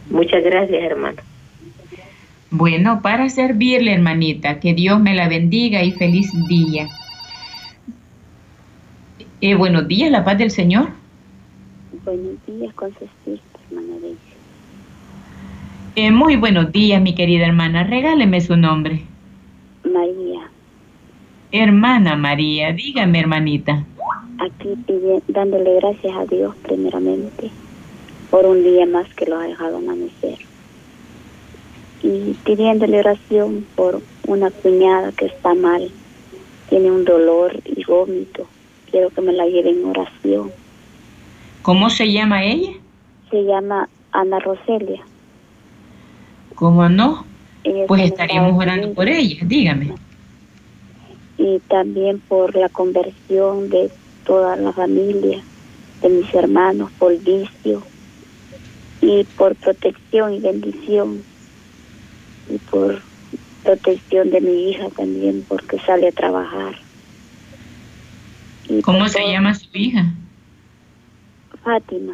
Muchas 0.10 0.44
gracias, 0.44 0.84
hermano. 0.84 1.22
Bueno, 2.50 3.02
para 3.02 3.28
servirle, 3.30 3.94
hermanita, 3.94 4.60
que 4.60 4.74
Dios 4.74 5.00
me 5.02 5.14
la 5.14 5.28
bendiga 5.28 5.84
y 5.84 5.92
feliz 5.92 6.32
día. 6.48 6.88
Eh, 9.40 9.54
buenos 9.54 9.88
días, 9.88 10.10
la 10.10 10.26
paz 10.26 10.40
del 10.40 10.50
Señor. 10.50 10.88
Buenos 12.04 12.44
días, 12.48 12.74
con 12.74 12.92
su 12.96 13.06
hermana 13.70 14.00
Daisy. 14.02 14.18
Eh, 15.96 16.10
muy 16.10 16.36
buenos 16.38 16.72
días, 16.72 17.00
mi 17.00 17.14
querida 17.14 17.46
hermana. 17.46 17.84
Regáleme 17.84 18.42
su 18.42 18.58
nombre. 18.58 19.04
María. 19.84 20.50
Hermana 21.52 22.16
María, 22.16 22.74
dígame, 22.74 23.20
hermanita. 23.20 23.86
Aquí 24.40 24.76
dándole 25.28 25.76
gracias 25.76 26.18
a 26.18 26.26
Dios 26.26 26.56
primeramente 26.64 27.52
por 28.32 28.48
un 28.48 28.64
día 28.64 28.88
más 28.88 29.08
que 29.14 29.28
lo 29.28 29.38
ha 29.38 29.44
dejado 29.44 29.78
amanecer. 29.78 30.40
Y 32.02 32.34
pidiéndole 32.44 33.00
oración 33.00 33.68
por 33.76 34.02
una 34.26 34.50
cuñada 34.50 35.12
que 35.12 35.28
está 35.28 35.54
mal, 35.54 35.92
tiene 36.70 36.90
un 36.90 37.06
dolor 37.06 37.56
y 37.66 37.84
vómito. 37.86 38.48
Quiero 38.98 39.12
que 39.12 39.22
me 39.22 39.32
la 39.32 39.46
lleve 39.46 39.70
en 39.70 39.86
oración. 39.86 40.52
¿Cómo 41.62 41.88
se 41.92 42.12
llama 42.12 42.44
ella? 42.44 42.72
Se 43.30 43.44
llama 43.44 43.88
Ana 44.12 44.40
Roselia. 44.40 45.04
¿Cómo 46.56 46.90
no? 46.90 47.24
pues 47.88 48.06
estaríamos 48.06 48.58
orando 48.60 48.92
por 48.96 49.08
ella, 49.08 49.38
dígame. 49.46 49.94
Y 51.38 51.60
también 51.68 52.20
por 52.22 52.56
la 52.56 52.70
conversión 52.70 53.70
de 53.70 53.92
toda 54.26 54.56
la 54.56 54.74
familia, 54.74 55.44
de 56.02 56.10
mis 56.10 56.34
hermanos, 56.34 56.90
por 56.98 57.16
vicio, 57.20 57.84
y 59.02 59.26
por 59.38 59.56
protección 59.58 60.34
y 60.34 60.40
bendición, 60.40 61.22
y 62.50 62.58
por 62.58 63.00
protección 63.64 64.32
de 64.32 64.42
mi 64.42 64.72
hija 64.72 64.90
también, 64.90 65.46
porque 65.48 65.78
sale 65.82 66.08
a 66.08 66.12
trabajar. 66.12 66.87
¿Cómo 68.84 69.08
se 69.08 69.32
llama 69.32 69.54
su 69.54 69.68
hija? 69.74 70.14
Fátima. 71.64 72.14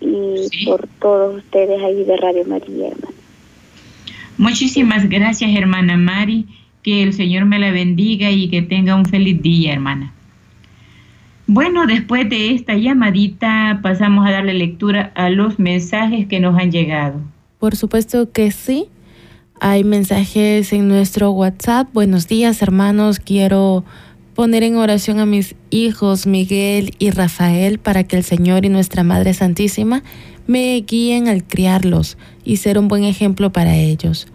Y 0.00 0.64
por 0.64 0.86
todos 1.00 1.36
ustedes 1.36 1.82
ahí 1.82 2.04
de 2.04 2.16
Radio 2.16 2.44
María, 2.46 2.88
hermano. 2.88 3.14
Muchísimas 4.38 5.08
gracias, 5.08 5.50
hermana 5.54 5.96
Mari. 5.96 6.46
Que 6.82 7.02
el 7.02 7.12
Señor 7.12 7.44
me 7.44 7.58
la 7.58 7.70
bendiga 7.70 8.30
y 8.30 8.48
que 8.48 8.62
tenga 8.62 8.94
un 8.94 9.04
feliz 9.04 9.42
día, 9.42 9.74
hermana. 9.74 10.14
Bueno, 11.46 11.86
después 11.86 12.28
de 12.30 12.54
esta 12.54 12.74
llamadita 12.74 13.80
pasamos 13.82 14.26
a 14.26 14.30
darle 14.30 14.54
lectura 14.54 15.12
a 15.14 15.28
los 15.28 15.58
mensajes 15.58 16.26
que 16.26 16.40
nos 16.40 16.56
han 16.58 16.70
llegado. 16.70 17.20
Por 17.58 17.76
supuesto 17.76 18.30
que 18.32 18.50
sí. 18.50 18.86
Hay 19.60 19.84
mensajes 19.84 20.72
en 20.72 20.88
nuestro 20.88 21.32
WhatsApp. 21.32 21.88
Buenos 21.92 22.26
días, 22.28 22.62
hermanos. 22.62 23.18
Quiero 23.18 23.84
poner 24.34 24.62
en 24.62 24.76
oración 24.76 25.18
a 25.18 25.26
mis 25.26 25.54
hijos 25.70 26.26
Miguel 26.26 26.94
y 26.98 27.10
Rafael 27.10 27.78
para 27.78 28.04
que 28.04 28.16
el 28.16 28.24
Señor 28.24 28.64
y 28.64 28.68
nuestra 28.68 29.02
Madre 29.02 29.34
Santísima 29.34 30.02
me 30.46 30.80
guíen 30.80 31.28
al 31.28 31.44
criarlos 31.44 32.16
y 32.44 32.56
ser 32.56 32.78
un 32.78 32.88
buen 32.88 33.04
ejemplo 33.04 33.52
para 33.52 33.76
ellos. 33.76 34.26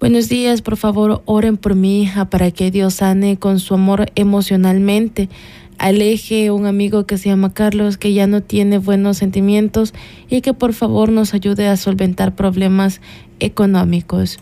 Buenos 0.00 0.28
días, 0.28 0.62
por 0.62 0.76
favor, 0.76 1.22
oren 1.24 1.56
por 1.56 1.74
mi 1.74 2.02
hija 2.02 2.30
para 2.30 2.52
que 2.52 2.70
Dios 2.70 2.94
sane 2.94 3.36
con 3.36 3.58
su 3.58 3.74
amor 3.74 4.06
emocionalmente, 4.14 5.28
aleje 5.76 6.52
un 6.52 6.66
amigo 6.66 7.04
que 7.04 7.18
se 7.18 7.28
llama 7.28 7.52
Carlos 7.52 7.98
que 7.98 8.12
ya 8.12 8.28
no 8.28 8.40
tiene 8.40 8.78
buenos 8.78 9.16
sentimientos 9.16 9.94
y 10.28 10.40
que 10.40 10.54
por 10.54 10.72
favor 10.72 11.10
nos 11.10 11.34
ayude 11.34 11.66
a 11.66 11.76
solventar 11.76 12.36
problemas 12.36 13.00
económicos. 13.40 14.38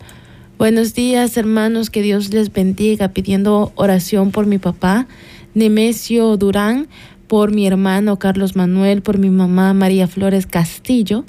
Buenos 0.57 0.95
días, 0.95 1.37
hermanos, 1.37 1.91
que 1.91 2.01
Dios 2.01 2.33
les 2.33 2.51
bendiga, 2.51 3.09
pidiendo 3.09 3.71
oración 3.75 4.31
por 4.31 4.47
mi 4.47 4.57
papá, 4.57 5.05
Nemesio 5.53 6.35
Durán, 6.35 6.87
por 7.27 7.53
mi 7.53 7.67
hermano 7.67 8.17
Carlos 8.17 8.55
Manuel, 8.55 9.03
por 9.03 9.19
mi 9.19 9.29
mamá 9.29 9.75
María 9.75 10.07
Flores 10.07 10.47
Castillo, 10.47 11.25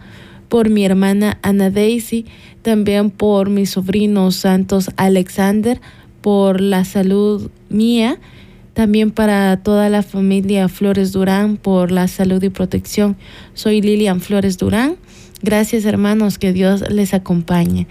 por 0.48 0.70
mi 0.70 0.86
hermana 0.86 1.38
Ana 1.42 1.68
Daisy, 1.68 2.24
también 2.62 3.10
por 3.10 3.50
mi 3.50 3.66
sobrino 3.66 4.30
Santos 4.30 4.88
Alexander, 4.96 5.78
por 6.22 6.62
la 6.62 6.86
salud 6.86 7.50
mía, 7.68 8.18
también 8.72 9.10
para 9.10 9.62
toda 9.62 9.90
la 9.90 10.02
familia 10.02 10.68
Flores 10.68 11.12
Durán, 11.12 11.58
por 11.58 11.90
la 11.90 12.08
salud 12.08 12.42
y 12.42 12.48
protección. 12.48 13.18
Soy 13.52 13.82
Lilian 13.82 14.22
Flores 14.22 14.56
Durán. 14.56 14.96
Gracias 15.42 15.84
hermanos, 15.84 16.38
que 16.38 16.54
Dios 16.54 16.82
les 16.88 17.12
acompañe. 17.12 17.86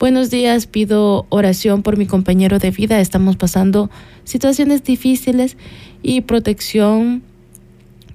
Buenos 0.00 0.30
días, 0.30 0.66
pido 0.66 1.26
oración 1.28 1.82
por 1.82 1.98
mi 1.98 2.06
compañero 2.06 2.58
de 2.58 2.72
vida. 2.72 3.00
Estamos 3.00 3.36
pasando 3.36 3.90
situaciones 4.24 4.82
difíciles 4.82 5.58
y 6.02 6.22
protección 6.22 7.22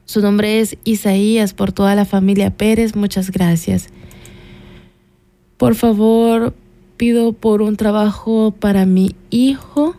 su 0.06 0.22
nombre 0.22 0.60
es 0.60 0.78
Isaías 0.84 1.54
por 1.54 1.72
toda 1.72 1.94
la 1.94 2.06
familia 2.06 2.50
Pérez. 2.50 2.96
Muchas 2.96 3.30
gracias. 3.30 3.90
Por 5.58 5.76
favor, 5.76 6.56
pido 6.98 7.34
por 7.34 7.62
un 7.62 7.76
trabajo 7.76 8.50
para 8.52 8.88
mi 8.88 9.16
hijo. 9.30 9.96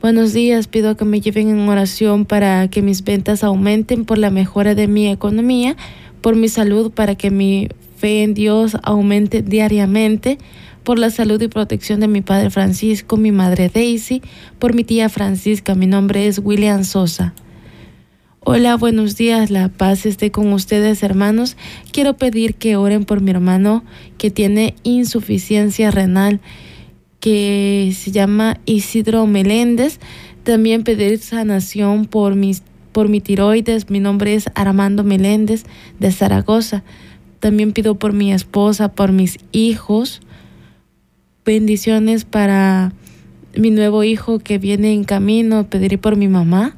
Buenos 0.00 0.32
días, 0.32 0.66
pido 0.66 0.96
que 0.96 1.04
me 1.04 1.20
lleven 1.20 1.50
en 1.50 1.68
oración 1.68 2.24
para 2.24 2.66
que 2.66 2.82
mis 2.82 3.04
ventas 3.04 3.44
aumenten 3.44 4.04
por 4.04 4.18
la 4.18 4.30
mejora 4.30 4.74
de 4.74 4.88
mi 4.88 5.08
economía, 5.08 5.76
por 6.20 6.34
mi 6.34 6.48
salud, 6.48 6.90
para 6.90 7.14
que 7.14 7.30
mi 7.30 7.68
fe 7.96 8.22
en 8.22 8.34
Dios 8.34 8.76
aumente 8.82 9.42
diariamente, 9.42 10.38
por 10.88 10.98
la 10.98 11.10
salud 11.10 11.38
y 11.42 11.48
protección 11.48 12.00
de 12.00 12.08
mi 12.08 12.22
padre 12.22 12.48
Francisco, 12.48 13.18
mi 13.18 13.30
madre 13.30 13.68
Daisy, 13.68 14.22
por 14.58 14.74
mi 14.74 14.84
tía 14.84 15.10
Francisca. 15.10 15.74
Mi 15.74 15.86
nombre 15.86 16.26
es 16.26 16.40
William 16.42 16.82
Sosa. 16.82 17.34
Hola, 18.40 18.74
buenos 18.78 19.14
días, 19.14 19.50
la 19.50 19.68
paz 19.68 20.06
esté 20.06 20.30
con 20.30 20.50
ustedes 20.50 21.02
hermanos. 21.02 21.58
Quiero 21.92 22.16
pedir 22.16 22.54
que 22.54 22.76
oren 22.76 23.04
por 23.04 23.20
mi 23.20 23.32
hermano 23.32 23.84
que 24.16 24.30
tiene 24.30 24.76
insuficiencia 24.82 25.90
renal, 25.90 26.40
que 27.20 27.94
se 27.94 28.10
llama 28.10 28.56
Isidro 28.64 29.26
Meléndez. 29.26 30.00
También 30.42 30.84
pedir 30.84 31.18
sanación 31.18 32.06
por, 32.06 32.34
mis, 32.34 32.62
por 32.92 33.10
mi 33.10 33.20
tiroides. 33.20 33.90
Mi 33.90 34.00
nombre 34.00 34.32
es 34.32 34.46
Armando 34.54 35.04
Meléndez 35.04 35.64
de 35.98 36.12
Zaragoza. 36.12 36.82
También 37.40 37.72
pido 37.72 37.96
por 37.96 38.14
mi 38.14 38.32
esposa, 38.32 38.94
por 38.94 39.12
mis 39.12 39.38
hijos. 39.52 40.22
Bendiciones 41.48 42.26
para 42.26 42.92
mi 43.56 43.70
nuevo 43.70 44.04
hijo 44.04 44.38
que 44.38 44.58
viene 44.58 44.92
en 44.92 45.04
camino. 45.04 45.66
Pediré 45.66 45.96
por 45.96 46.14
mi 46.14 46.28
mamá 46.28 46.76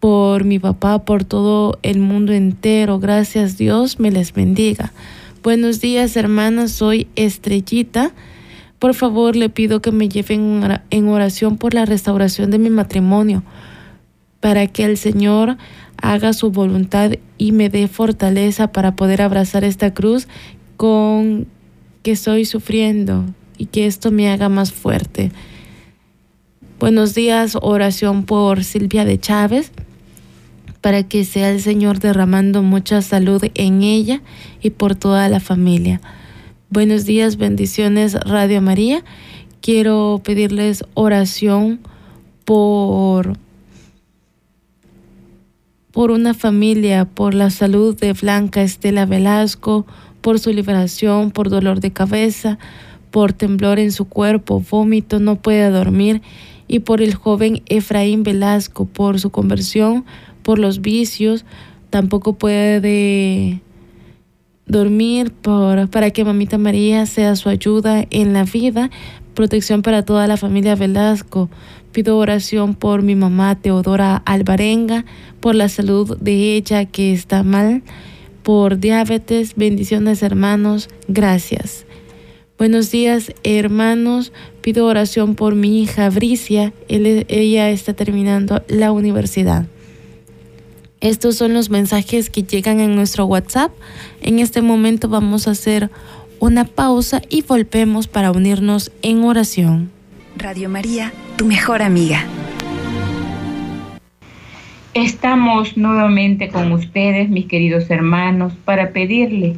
por 0.00 0.42
mi 0.42 0.58
papá, 0.58 1.04
por 1.04 1.22
todo 1.22 1.78
el 1.84 2.00
mundo 2.00 2.32
entero. 2.32 2.98
Gracias 2.98 3.56
Dios, 3.56 4.00
me 4.00 4.10
les 4.10 4.32
bendiga. 4.32 4.92
Buenos 5.44 5.80
días 5.80 6.16
hermanas, 6.16 6.72
soy 6.72 7.06
Estrellita. 7.14 8.10
Por 8.80 8.92
favor, 8.94 9.36
le 9.36 9.50
pido 9.50 9.80
que 9.80 9.92
me 9.92 10.08
lleven 10.08 10.80
en 10.90 11.08
oración 11.08 11.56
por 11.56 11.72
la 11.72 11.84
restauración 11.84 12.50
de 12.50 12.58
mi 12.58 12.70
matrimonio, 12.70 13.44
para 14.40 14.66
que 14.66 14.84
el 14.84 14.98
Señor 14.98 15.58
haga 16.02 16.32
su 16.32 16.50
voluntad 16.50 17.12
y 17.38 17.52
me 17.52 17.70
dé 17.70 17.86
fortaleza 17.86 18.66
para 18.72 18.96
poder 18.96 19.22
abrazar 19.22 19.62
esta 19.62 19.94
cruz 19.94 20.26
con 20.76 21.46
que 22.02 22.10
estoy 22.10 22.46
sufriendo 22.46 23.26
y 23.58 23.66
que 23.66 23.86
esto 23.86 24.10
me 24.10 24.30
haga 24.30 24.48
más 24.48 24.72
fuerte. 24.72 25.32
Buenos 26.78 27.14
días, 27.14 27.56
oración 27.60 28.24
por 28.24 28.64
Silvia 28.64 29.04
de 29.04 29.18
Chávez 29.18 29.72
para 30.86 31.02
que 31.02 31.24
sea 31.24 31.50
el 31.50 31.60
Señor 31.60 31.98
derramando 31.98 32.62
mucha 32.62 33.02
salud 33.02 33.42
en 33.54 33.82
ella 33.82 34.22
y 34.62 34.70
por 34.70 34.94
toda 34.94 35.28
la 35.28 35.40
familia. 35.40 36.00
Buenos 36.70 37.04
días, 37.04 37.38
bendiciones 37.38 38.14
Radio 38.14 38.62
María. 38.62 39.02
Quiero 39.60 40.20
pedirles 40.22 40.84
oración 40.94 41.80
por 42.44 43.36
por 45.90 46.12
una 46.12 46.34
familia, 46.34 47.04
por 47.04 47.34
la 47.34 47.50
salud 47.50 47.98
de 47.98 48.12
Blanca 48.12 48.62
Estela 48.62 49.06
Velasco, 49.06 49.86
por 50.20 50.38
su 50.38 50.52
liberación, 50.52 51.32
por 51.32 51.48
dolor 51.50 51.80
de 51.80 51.92
cabeza, 51.92 52.58
por 53.16 53.32
temblor 53.32 53.78
en 53.78 53.92
su 53.92 54.04
cuerpo, 54.04 54.62
vómito, 54.70 55.20
no 55.20 55.36
puede 55.36 55.70
dormir 55.70 56.20
y 56.68 56.80
por 56.80 57.00
el 57.00 57.14
joven 57.14 57.62
Efraín 57.64 58.24
Velasco, 58.24 58.84
por 58.84 59.18
su 59.20 59.30
conversión, 59.30 60.04
por 60.42 60.58
los 60.58 60.82
vicios, 60.82 61.46
tampoco 61.88 62.34
puede 62.34 63.62
dormir 64.66 65.32
por, 65.32 65.88
para 65.88 66.10
que 66.10 66.26
Mamita 66.26 66.58
María 66.58 67.06
sea 67.06 67.36
su 67.36 67.48
ayuda 67.48 68.04
en 68.10 68.34
la 68.34 68.44
vida, 68.44 68.90
protección 69.32 69.80
para 69.80 70.04
toda 70.04 70.26
la 70.26 70.36
familia 70.36 70.74
Velasco. 70.74 71.48
Pido 71.92 72.18
oración 72.18 72.74
por 72.74 73.00
mi 73.00 73.14
mamá 73.14 73.54
Teodora 73.54 74.20
Alvarenga, 74.26 75.06
por 75.40 75.54
la 75.54 75.70
salud 75.70 76.18
de 76.18 76.54
ella 76.54 76.84
que 76.84 77.14
está 77.14 77.42
mal, 77.42 77.82
por 78.42 78.78
diabetes, 78.78 79.54
bendiciones 79.56 80.22
hermanos, 80.22 80.90
gracias. 81.08 81.85
Buenos 82.58 82.90
días 82.90 83.34
hermanos, 83.44 84.32
pido 84.62 84.86
oración 84.86 85.34
por 85.34 85.54
mi 85.54 85.82
hija 85.82 86.08
Bricia, 86.08 86.72
ella 86.88 87.68
está 87.68 87.92
terminando 87.92 88.62
la 88.66 88.92
universidad. 88.92 89.66
Estos 91.02 91.36
son 91.36 91.52
los 91.52 91.68
mensajes 91.68 92.30
que 92.30 92.44
llegan 92.44 92.80
en 92.80 92.96
nuestro 92.96 93.26
WhatsApp. 93.26 93.72
En 94.22 94.38
este 94.38 94.62
momento 94.62 95.10
vamos 95.10 95.46
a 95.46 95.50
hacer 95.50 95.90
una 96.40 96.64
pausa 96.64 97.20
y 97.28 97.42
volvemos 97.42 98.08
para 98.08 98.30
unirnos 98.30 98.90
en 99.02 99.24
oración. 99.24 99.90
Radio 100.38 100.70
María, 100.70 101.12
tu 101.36 101.44
mejor 101.44 101.82
amiga. 101.82 102.24
Estamos 104.94 105.76
nuevamente 105.76 106.48
con 106.48 106.72
ustedes, 106.72 107.28
mis 107.28 107.44
queridos 107.44 107.90
hermanos, 107.90 108.54
para 108.64 108.92
pedirle 108.92 109.56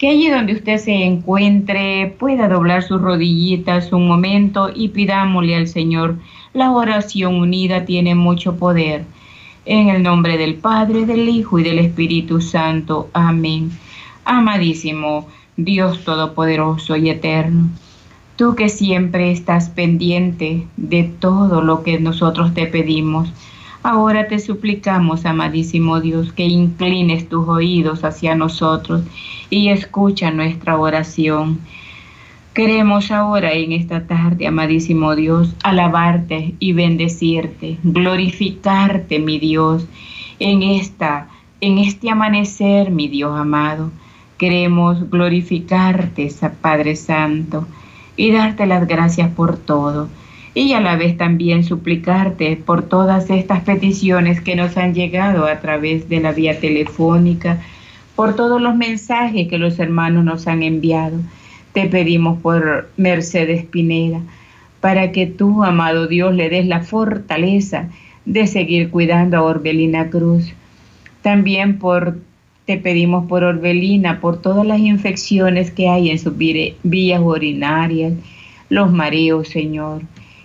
que 0.00 0.08
allí 0.08 0.30
donde 0.30 0.54
usted 0.54 0.78
se 0.78 1.04
encuentre 1.04 2.16
pueda 2.18 2.48
doblar 2.48 2.82
sus 2.82 3.02
rodillitas 3.02 3.92
un 3.92 4.08
momento 4.08 4.70
y 4.74 4.88
pidámosle 4.88 5.54
al 5.54 5.68
Señor. 5.68 6.16
La 6.54 6.72
oración 6.72 7.34
unida 7.34 7.84
tiene 7.84 8.14
mucho 8.14 8.56
poder. 8.56 9.04
En 9.66 9.90
el 9.90 10.02
nombre 10.02 10.38
del 10.38 10.54
Padre, 10.54 11.04
del 11.04 11.28
Hijo 11.28 11.58
y 11.58 11.64
del 11.64 11.78
Espíritu 11.78 12.40
Santo. 12.40 13.10
Amén. 13.12 13.72
Amadísimo 14.24 15.28
Dios 15.58 16.02
Todopoderoso 16.02 16.96
y 16.96 17.10
Eterno, 17.10 17.68
tú 18.36 18.54
que 18.54 18.70
siempre 18.70 19.30
estás 19.30 19.68
pendiente 19.68 20.66
de 20.78 21.02
todo 21.02 21.60
lo 21.60 21.82
que 21.82 22.00
nosotros 22.00 22.54
te 22.54 22.64
pedimos, 22.66 23.30
ahora 23.82 24.28
te 24.28 24.38
suplicamos, 24.38 25.24
amadísimo 25.24 26.00
Dios, 26.00 26.32
que 26.32 26.44
inclines 26.44 27.28
tus 27.28 27.48
oídos 27.48 28.04
hacia 28.04 28.34
nosotros 28.34 29.02
y 29.50 29.68
escucha 29.68 30.30
nuestra 30.30 30.78
oración. 30.78 31.60
Queremos 32.54 33.10
ahora 33.10 33.52
en 33.52 33.72
esta 33.72 34.06
tarde, 34.06 34.46
amadísimo 34.46 35.14
Dios, 35.14 35.54
alabarte 35.62 36.54
y 36.58 36.72
bendecirte, 36.72 37.78
glorificarte, 37.82 39.18
mi 39.18 39.38
Dios, 39.38 39.86
en 40.38 40.62
esta 40.62 41.28
en 41.60 41.78
este 41.78 42.10
amanecer, 42.10 42.90
mi 42.90 43.08
Dios 43.08 43.38
amado. 43.38 43.90
Queremos 44.38 45.10
glorificarte, 45.10 46.32
Padre 46.60 46.96
Santo, 46.96 47.66
y 48.16 48.32
darte 48.32 48.66
las 48.66 48.86
gracias 48.88 49.30
por 49.30 49.58
todo. 49.58 50.08
Y 50.54 50.72
a 50.72 50.80
la 50.80 50.96
vez 50.96 51.16
también 51.16 51.62
suplicarte 51.62 52.56
por 52.56 52.82
todas 52.82 53.30
estas 53.30 53.60
peticiones 53.60 54.40
que 54.40 54.56
nos 54.56 54.76
han 54.76 54.94
llegado 54.94 55.46
a 55.46 55.60
través 55.60 56.08
de 56.08 56.20
la 56.20 56.32
vía 56.32 56.58
telefónica, 56.58 57.60
por 58.16 58.34
todos 58.34 58.60
los 58.60 58.74
mensajes 58.74 59.48
que 59.48 59.58
los 59.58 59.78
hermanos 59.78 60.24
nos 60.24 60.46
han 60.46 60.62
enviado. 60.62 61.18
Te 61.72 61.86
pedimos 61.86 62.40
por 62.40 62.90
Mercedes 62.96 63.64
Pineda, 63.64 64.20
para 64.80 65.12
que 65.12 65.26
tú, 65.26 65.62
amado 65.62 66.08
Dios, 66.08 66.34
le 66.34 66.50
des 66.50 66.66
la 66.66 66.80
fortaleza 66.80 67.88
de 68.24 68.46
seguir 68.46 68.90
cuidando 68.90 69.36
a 69.36 69.42
Orbelina 69.42 70.10
Cruz. 70.10 70.52
También 71.22 71.78
por 71.78 72.18
te 72.70 72.76
pedimos 72.76 73.26
por 73.26 73.42
Orbelina, 73.42 74.20
por 74.20 74.40
todas 74.40 74.64
las 74.64 74.78
infecciones 74.78 75.72
que 75.72 75.88
hay 75.88 76.08
en 76.10 76.20
sus 76.20 76.34
vías 76.36 77.20
urinarias, 77.20 78.12
los 78.68 78.92
mareos, 78.92 79.48
Señor, 79.48 80.02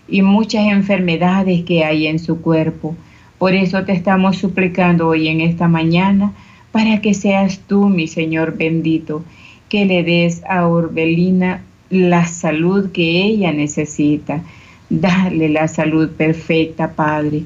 y 0.07 0.21
muchas 0.21 0.67
enfermedades 0.67 1.63
que 1.63 1.83
hay 1.83 2.07
en 2.07 2.19
su 2.19 2.41
cuerpo. 2.41 2.95
Por 3.37 3.53
eso 3.53 3.83
te 3.83 3.91
estamos 3.91 4.37
suplicando 4.37 5.07
hoy 5.07 5.27
en 5.27 5.41
esta 5.41 5.67
mañana 5.67 6.33
para 6.71 7.01
que 7.01 7.13
seas 7.13 7.59
tú, 7.67 7.89
mi 7.89 8.07
Señor 8.07 8.57
bendito, 8.57 9.23
que 9.69 9.85
le 9.85 10.03
des 10.03 10.43
a 10.47 10.67
Orbelina 10.67 11.63
la 11.89 12.27
salud 12.27 12.91
que 12.91 13.23
ella 13.23 13.51
necesita. 13.51 14.43
Dale 14.89 15.49
la 15.49 15.67
salud 15.67 16.09
perfecta, 16.11 16.93
Padre. 16.93 17.43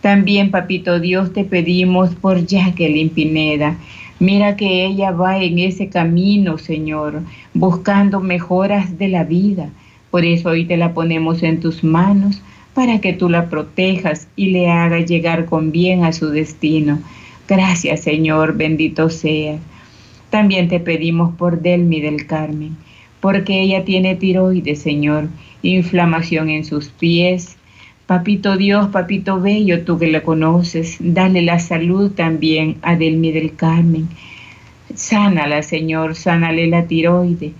También, 0.00 0.50
Papito 0.50 1.00
Dios, 1.00 1.32
te 1.32 1.44
pedimos 1.44 2.14
por 2.14 2.46
Jacqueline 2.46 3.10
Pineda. 3.10 3.76
Mira 4.20 4.56
que 4.56 4.84
ella 4.84 5.10
va 5.10 5.42
en 5.42 5.58
ese 5.58 5.88
camino, 5.88 6.58
Señor, 6.58 7.22
buscando 7.54 8.20
mejoras 8.20 8.98
de 8.98 9.08
la 9.08 9.24
vida. 9.24 9.70
Por 10.10 10.24
eso 10.24 10.50
hoy 10.50 10.64
te 10.64 10.76
la 10.76 10.94
ponemos 10.94 11.42
en 11.42 11.60
tus 11.60 11.84
manos 11.84 12.40
para 12.74 13.00
que 13.00 13.12
tú 13.12 13.28
la 13.28 13.50
protejas 13.50 14.28
y 14.36 14.50
le 14.50 14.70
hagas 14.70 15.06
llegar 15.06 15.46
con 15.46 15.72
bien 15.72 16.04
a 16.04 16.12
su 16.12 16.28
destino. 16.28 17.00
Gracias, 17.48 18.02
Señor, 18.02 18.56
bendito 18.56 19.10
sea. 19.10 19.58
También 20.30 20.68
te 20.68 20.78
pedimos 20.80 21.34
por 21.34 21.60
Delmi 21.60 22.00
del 22.00 22.26
Carmen, 22.26 22.76
porque 23.20 23.60
ella 23.62 23.84
tiene 23.84 24.14
tiroides, 24.14 24.80
Señor, 24.80 25.28
inflamación 25.62 26.50
en 26.50 26.64
sus 26.64 26.88
pies. 26.88 27.56
Papito 28.06 28.56
Dios, 28.56 28.88
papito 28.88 29.40
bello, 29.40 29.84
tú 29.84 29.98
que 29.98 30.06
la 30.06 30.22
conoces, 30.22 30.96
dale 31.00 31.42
la 31.42 31.58
salud 31.58 32.12
también 32.12 32.76
a 32.82 32.96
Delmi 32.96 33.32
del 33.32 33.54
Carmen. 33.54 34.08
Sánala, 34.94 35.62
Señor, 35.62 36.14
sánale 36.14 36.66
la 36.66 36.86
tiroide. 36.86 37.52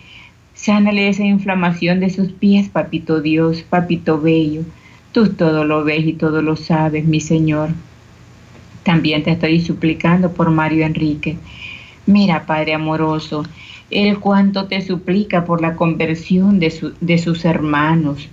Sánale 0.58 1.08
esa 1.08 1.22
inflamación 1.22 2.00
de 2.00 2.10
sus 2.10 2.32
pies, 2.32 2.68
papito 2.68 3.20
Dios, 3.20 3.62
papito 3.62 4.20
bello. 4.20 4.62
Tú 5.12 5.28
todo 5.28 5.64
lo 5.64 5.84
ves 5.84 6.04
y 6.04 6.14
todo 6.14 6.42
lo 6.42 6.56
sabes, 6.56 7.04
mi 7.04 7.20
Señor. 7.20 7.70
También 8.82 9.22
te 9.22 9.30
estoy 9.30 9.60
suplicando 9.60 10.32
por 10.32 10.50
Mario 10.50 10.84
Enrique. 10.84 11.36
Mira, 12.06 12.44
Padre 12.44 12.74
amoroso, 12.74 13.44
Él 13.88 14.18
cuánto 14.18 14.66
te 14.66 14.80
suplica 14.80 15.44
por 15.44 15.62
la 15.62 15.76
conversión 15.76 16.58
de, 16.58 16.74
de 17.00 17.18
sus 17.18 17.44
hermanos, 17.44 18.28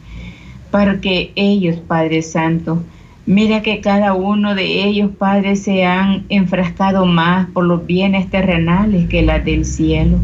para 0.71 0.99
que 1.01 1.31
ellos, 1.35 1.75
Padre 1.75 2.23
Santo, 2.23 2.81
mira 3.27 3.61
que 3.61 3.81
cada 3.81 4.15
uno 4.15 4.55
de 4.55 4.83
ellos, 4.83 5.11
Padre, 5.15 5.55
se 5.57 5.85
han 5.85 6.25
enfrascado 6.29 7.05
más 7.05 7.47
por 7.51 7.65
los 7.65 7.85
bienes 7.85 8.31
terrenales 8.31 9.07
que 9.09 9.21
las 9.21 9.45
del 9.45 9.63
cielo. 9.63 10.17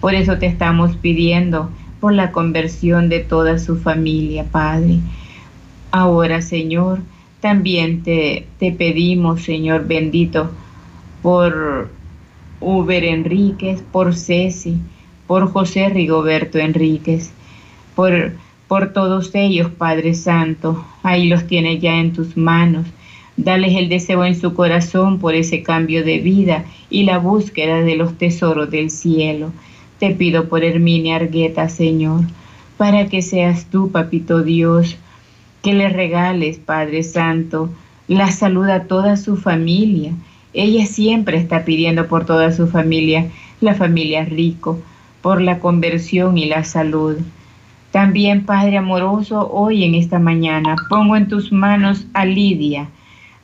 Por 0.00 0.14
eso 0.14 0.38
te 0.38 0.46
estamos 0.46 0.96
pidiendo 0.96 1.70
por 2.00 2.14
la 2.14 2.32
conversión 2.32 3.08
de 3.08 3.20
toda 3.20 3.58
su 3.58 3.76
familia, 3.76 4.44
Padre. 4.50 5.00
Ahora, 5.90 6.40
Señor, 6.40 7.00
también 7.40 8.02
te, 8.02 8.46
te 8.58 8.72
pedimos, 8.72 9.42
Señor 9.42 9.86
bendito, 9.86 10.50
por 11.22 11.90
Uber 12.60 13.04
Enríquez, 13.04 13.82
por 13.82 14.14
Ceci, 14.14 14.78
por 15.26 15.50
José 15.50 15.88
Rigoberto 15.88 16.58
Enríquez, 16.58 17.32
por, 17.94 18.32
por 18.68 18.92
todos 18.92 19.34
ellos, 19.34 19.70
Padre 19.70 20.14
Santo. 20.14 20.84
Ahí 21.02 21.28
los 21.28 21.46
tienes 21.46 21.80
ya 21.80 21.96
en 21.96 22.12
tus 22.12 22.36
manos. 22.36 22.86
Dales 23.36 23.74
el 23.74 23.88
deseo 23.88 24.24
en 24.24 24.34
su 24.34 24.54
corazón 24.54 25.18
por 25.18 25.34
ese 25.34 25.62
cambio 25.62 26.04
de 26.04 26.18
vida 26.18 26.64
y 26.90 27.04
la 27.04 27.18
búsqueda 27.18 27.80
de 27.80 27.96
los 27.96 28.18
tesoros 28.18 28.70
del 28.70 28.90
cielo. 28.90 29.52
Te 30.00 30.12
pido 30.12 30.48
por 30.48 30.64
Herminia 30.64 31.16
Argueta, 31.16 31.68
Señor, 31.68 32.22
para 32.78 33.10
que 33.10 33.20
seas 33.20 33.66
tú, 33.66 33.90
Papito 33.90 34.42
Dios, 34.42 34.96
que 35.62 35.74
le 35.74 35.90
regales, 35.90 36.56
Padre 36.58 37.02
Santo, 37.02 37.68
la 38.08 38.30
salud 38.30 38.66
a 38.70 38.84
toda 38.84 39.18
su 39.18 39.36
familia. 39.36 40.14
Ella 40.54 40.86
siempre 40.86 41.36
está 41.36 41.66
pidiendo 41.66 42.08
por 42.08 42.24
toda 42.24 42.50
su 42.50 42.66
familia, 42.66 43.26
la 43.60 43.74
familia 43.74 44.24
rico, 44.24 44.78
por 45.20 45.42
la 45.42 45.58
conversión 45.58 46.38
y 46.38 46.46
la 46.46 46.64
salud. 46.64 47.18
También, 47.90 48.46
Padre 48.46 48.78
amoroso, 48.78 49.50
hoy 49.52 49.84
en 49.84 49.94
esta 49.94 50.18
mañana 50.18 50.76
pongo 50.88 51.14
en 51.14 51.28
tus 51.28 51.52
manos 51.52 52.06
a 52.14 52.24
Lidia, 52.24 52.88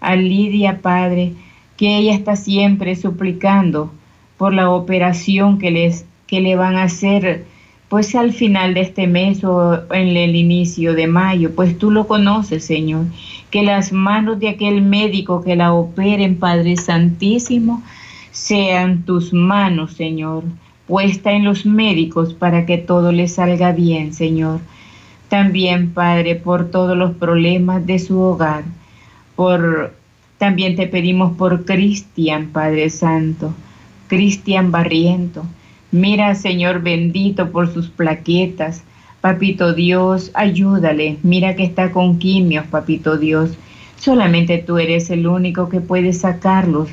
a 0.01 0.17
Lidia, 0.17 0.81
Padre, 0.81 1.35
que 1.77 1.99
ella 1.99 2.15
está 2.15 2.35
siempre 2.35 2.97
suplicando 2.97 3.93
por 4.39 4.55
la 4.55 4.71
operación 4.71 5.59
que, 5.59 5.71
les, 5.71 6.07
que 6.27 6.41
le 6.41 6.57
van 6.57 6.77
a 6.77 6.85
hacer 6.85 7.45
pues 7.89 8.15
al 8.17 8.33
final 8.33 8.75
de 8.75 8.81
este 8.81 9.07
mes 9.07 9.45
o 9.45 9.85
en 9.93 10.17
el 10.17 10.35
inicio 10.35 10.95
de 10.95 11.07
mayo, 11.07 11.55
pues 11.55 11.79
tú 11.79 11.91
lo 11.91 12.09
conoces, 12.09 12.65
Señor. 12.65 13.05
Que 13.51 13.63
las 13.63 13.93
manos 13.93 14.41
de 14.41 14.49
aquel 14.49 14.83
médico 14.83 15.43
que 15.43 15.55
la 15.55 15.73
operen, 15.73 16.37
Padre 16.37 16.77
Santísimo, 16.77 17.83
sean 18.33 19.03
tus 19.05 19.33
manos, 19.33 19.93
Señor, 19.93 20.43
puesta 20.89 21.33
en 21.33 21.45
los 21.45 21.65
médicos 21.65 22.35
para 22.35 22.67
que 22.67 22.77
todo 22.77 23.13
le 23.13 23.29
salga 23.29 23.73
bien, 23.73 24.13
Señor. 24.13 24.61
También, 25.29 25.91
Padre, 25.91 26.35
por 26.35 26.71
todos 26.71 26.97
los 26.97 27.15
problemas 27.15 27.87
de 27.87 27.99
su 28.01 28.19
hogar. 28.19 28.65
Por 29.37 29.95
también 30.39 30.77
te 30.77 30.87
pedimos 30.87 31.37
por 31.37 31.65
Cristian, 31.65 32.49
Padre 32.49 32.91
Santo. 32.91 33.55
Cristian 34.09 34.71
Barriento. 34.71 35.45
Mira, 35.93 36.35
Señor 36.35 36.83
bendito, 36.83 37.51
por 37.51 37.73
sus 37.73 37.89
plaquetas. 37.89 38.83
Papito 39.21 39.73
Dios, 39.73 40.31
ayúdale. 40.35 41.19
Mira 41.23 41.57
que 41.57 41.65
está 41.65 41.93
con 41.93 42.19
quimios, 42.19 42.67
Papito 42.67 43.17
Dios. 43.17 43.57
Solamente 43.97 44.59
tú 44.59 44.79
eres 44.79 45.11
el 45.11 45.27
único 45.27 45.69
que 45.69 45.81
puede 45.81 46.13
sacarlos 46.13 46.89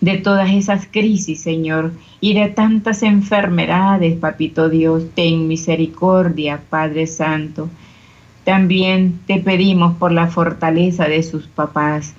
de 0.00 0.18
todas 0.18 0.50
esas 0.50 0.86
crisis, 0.90 1.40
Señor, 1.40 1.92
y 2.20 2.34
de 2.34 2.48
tantas 2.48 3.02
enfermedades, 3.02 4.16
Papito 4.16 4.68
Dios. 4.68 5.04
Ten 5.14 5.48
misericordia, 5.48 6.60
Padre 6.68 7.06
Santo. 7.06 7.68
También 8.44 9.20
te 9.26 9.38
pedimos 9.38 9.96
por 9.96 10.12
la 10.12 10.26
fortaleza 10.26 11.08
de 11.08 11.22
sus 11.22 11.46
papás, 11.46 12.14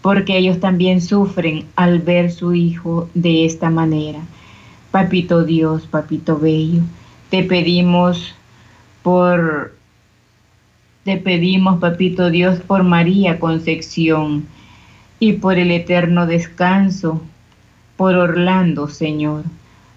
porque 0.00 0.38
ellos 0.38 0.60
también 0.60 1.02
sufren 1.02 1.66
al 1.76 1.98
ver 1.98 2.32
su 2.32 2.54
hijo 2.54 3.08
de 3.12 3.44
esta 3.44 3.68
manera. 3.68 4.20
Papito 4.90 5.44
Dios, 5.44 5.86
Papito 5.86 6.38
Bello, 6.38 6.82
te 7.30 7.42
pedimos 7.44 8.34
por, 9.02 9.74
te 11.04 11.16
pedimos, 11.18 11.78
Papito 11.78 12.30
Dios, 12.30 12.60
por 12.60 12.84
María 12.84 13.38
Concepción 13.38 14.46
y 15.20 15.34
por 15.34 15.58
el 15.58 15.70
eterno 15.70 16.26
descanso, 16.26 17.22
por 17.96 18.14
Orlando, 18.14 18.88
Señor, 18.88 19.44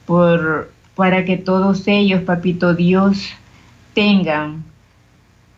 por 0.05 0.71
para 0.95 1.25
que 1.25 1.37
todos 1.37 1.87
ellos, 1.87 2.21
Papito 2.23 2.75
Dios, 2.75 3.29
tengan 3.93 4.63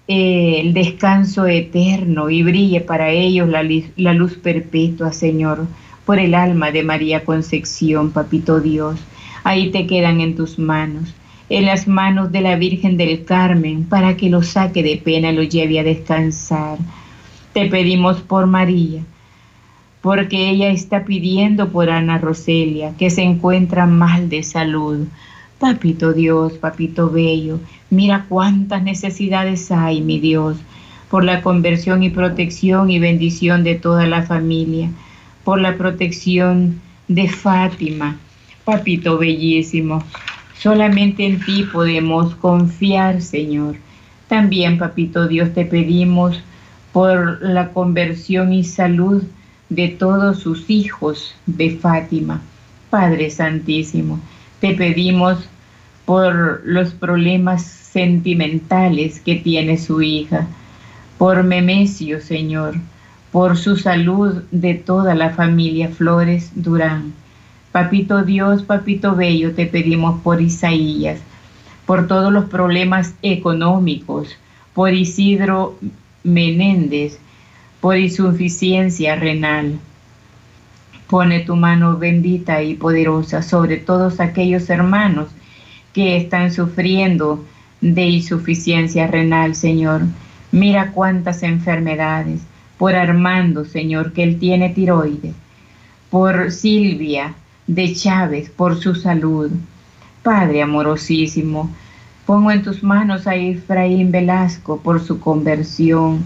eh, 0.07 0.61
el 0.61 0.73
descanso 0.73 1.47
eterno 1.47 2.29
y 2.29 2.43
brille 2.43 2.81
para 2.81 3.09
ellos 3.09 3.49
la, 3.49 3.63
la 3.97 4.13
luz 4.13 4.35
perpetua, 4.35 5.11
Señor, 5.11 5.65
por 6.05 6.19
el 6.19 6.35
alma 6.35 6.71
de 6.71 6.83
María 6.83 7.25
Concepción, 7.25 8.11
Papito 8.11 8.59
Dios. 8.59 8.99
Ahí 9.43 9.71
te 9.71 9.85
quedan 9.87 10.21
en 10.21 10.35
tus 10.35 10.57
manos, 10.57 11.13
en 11.49 11.65
las 11.65 11.87
manos 11.87 12.31
de 12.31 12.41
la 12.41 12.55
Virgen 12.55 12.95
del 12.95 13.25
Carmen, 13.25 13.83
para 13.83 14.15
que 14.15 14.29
lo 14.29 14.41
saque 14.41 14.83
de 14.83 14.97
pena 14.97 15.31
y 15.31 15.35
lo 15.35 15.43
lleve 15.43 15.79
a 15.79 15.83
descansar. 15.83 16.77
Te 17.51 17.65
pedimos 17.65 18.21
por 18.21 18.47
María, 18.47 19.01
porque 20.01 20.49
ella 20.49 20.69
está 20.69 21.03
pidiendo 21.03 21.69
por 21.69 21.89
Ana 21.89 22.17
Roselia, 22.17 22.93
que 22.97 23.09
se 23.09 23.21
encuentra 23.21 23.85
mal 23.85 24.29
de 24.29 24.43
salud. 24.43 25.07
Papito 25.59 26.13
Dios, 26.13 26.53
papito 26.53 27.09
bello, 27.09 27.59
mira 27.89 28.25
cuántas 28.27 28.81
necesidades 28.81 29.71
hay, 29.71 30.01
mi 30.01 30.19
Dios, 30.19 30.57
por 31.09 31.23
la 31.23 31.41
conversión 31.41 32.01
y 32.01 32.09
protección 32.09 32.89
y 32.89 32.99
bendición 32.99 33.63
de 33.63 33.75
toda 33.75 34.07
la 34.07 34.23
familia, 34.23 34.89
por 35.43 35.61
la 35.61 35.77
protección 35.77 36.81
de 37.07 37.29
Fátima, 37.29 38.17
papito 38.65 39.17
bellísimo. 39.17 40.03
Solamente 40.57 41.25
en 41.25 41.39
ti 41.39 41.63
podemos 41.63 42.35
confiar, 42.35 43.21
Señor. 43.21 43.75
También, 44.27 44.77
papito 44.77 45.27
Dios, 45.27 45.53
te 45.53 45.65
pedimos 45.65 46.41
por 46.91 47.41
la 47.41 47.69
conversión 47.69 48.53
y 48.53 48.63
salud 48.63 49.23
de 49.69 49.89
todos 49.89 50.39
sus 50.39 50.69
hijos 50.69 51.35
de 51.45 51.71
Fátima. 51.71 52.41
Padre 52.89 53.29
Santísimo, 53.29 54.19
te 54.59 54.75
pedimos 54.75 55.49
por 56.05 56.61
los 56.63 56.93
problemas 56.93 57.63
sentimentales 57.63 59.19
que 59.19 59.35
tiene 59.35 59.77
su 59.77 60.01
hija, 60.01 60.47
por 61.17 61.43
Memesio, 61.43 62.21
Señor, 62.21 62.75
por 63.31 63.57
su 63.57 63.77
salud 63.77 64.43
de 64.51 64.75
toda 64.75 65.15
la 65.15 65.31
familia 65.31 65.89
Flores 65.89 66.51
Durán. 66.55 67.13
Papito 67.73 68.21
Dios, 68.21 68.61
Papito 68.61 69.15
Bello, 69.15 69.55
te 69.55 69.65
pedimos 69.65 70.21
por 70.21 70.39
Isaías, 70.39 71.19
por 71.87 72.05
todos 72.05 72.31
los 72.31 72.45
problemas 72.45 73.15
económicos, 73.23 74.37
por 74.75 74.93
Isidro 74.93 75.79
Menéndez, 76.23 77.17
por 77.81 77.97
insuficiencia 77.97 79.15
renal. 79.15 79.79
Pone 81.07 81.39
tu 81.39 81.55
mano 81.55 81.97
bendita 81.97 82.61
y 82.61 82.75
poderosa 82.75 83.41
sobre 83.41 83.77
todos 83.77 84.19
aquellos 84.19 84.69
hermanos 84.69 85.29
que 85.93 86.15
están 86.15 86.53
sufriendo 86.53 87.43
de 87.81 88.03
insuficiencia 88.03 89.07
renal, 89.07 89.55
Señor. 89.55 90.03
Mira 90.51 90.91
cuántas 90.91 91.41
enfermedades. 91.41 92.41
Por 92.77 92.93
Armando, 92.93 93.65
Señor, 93.65 94.13
que 94.13 94.21
él 94.21 94.37
tiene 94.37 94.69
tiroides. 94.69 95.33
Por 96.11 96.51
Silvia 96.51 97.33
de 97.67 97.93
Chávez, 97.93 98.49
por 98.49 98.77
su 98.79 98.95
salud. 98.95 99.51
Padre 100.21 100.61
amorosísimo, 100.61 101.69
pongo 102.25 102.51
en 102.51 102.63
tus 102.63 102.83
manos 102.83 103.27
a 103.27 103.35
Efraín 103.35 104.11
Velasco 104.11 104.79
por 104.79 105.01
su 105.01 105.19
conversión. 105.19 106.23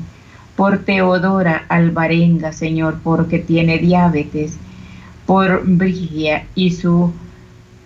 Por 0.56 0.80
Teodora 0.80 1.66
Alvarenga, 1.70 2.52
Señor, 2.52 3.00
porque 3.04 3.40
tiene 3.40 3.78
diabetes. 3.78 4.58
Por 5.26 5.64
Brigia 5.66 6.46
y 6.56 6.72
su 6.72 7.14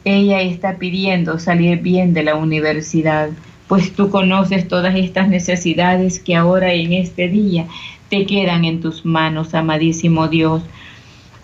ella 0.03 0.41
está 0.41 0.77
pidiendo 0.77 1.37
salir 1.37 1.79
bien 1.79 2.13
de 2.13 2.23
la 2.23 2.35
universidad, 2.35 3.29
pues 3.67 3.93
tú 3.93 4.09
conoces 4.09 4.67
todas 4.67 4.95
estas 4.95 5.29
necesidades 5.29 6.19
que 6.19 6.35
ahora 6.35 6.73
en 6.73 6.93
este 6.93 7.27
día 7.27 7.67
te 8.09 8.25
quedan 8.25 8.65
en 8.65 8.81
tus 8.81 9.05
manos, 9.05 9.53
amadísimo 9.53 10.27
Dios, 10.27 10.63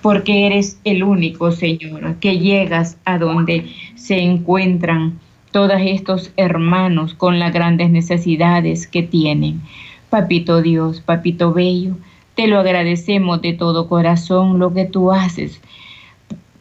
porque 0.01 0.47
eres 0.47 0.79
el 0.83 1.03
único, 1.03 1.51
Señor, 1.51 2.15
que 2.15 2.39
llegas 2.39 2.97
a 3.05 3.17
donde 3.17 3.71
se 3.95 4.19
encuentran 4.19 5.19
todos 5.51 5.79
estos 5.79 6.31
hermanos 6.38 7.13
con 7.13 7.39
las 7.39 7.53
grandes 7.53 7.89
necesidades 7.89 8.88
que 8.88 9.03
tienen. 9.03 9.62
Papito 10.10 10.62
Dios, 10.62 11.01
Papito 11.01 11.53
Bello, 11.53 11.95
te 12.36 12.47
lo 12.47 12.60
agradecemos 12.60 13.41
de 13.41 13.53
todo 13.53 13.89
corazón 13.89 14.60
lo 14.60 14.73
que 14.73 14.86
tú 14.86 15.12
haces 15.12 15.60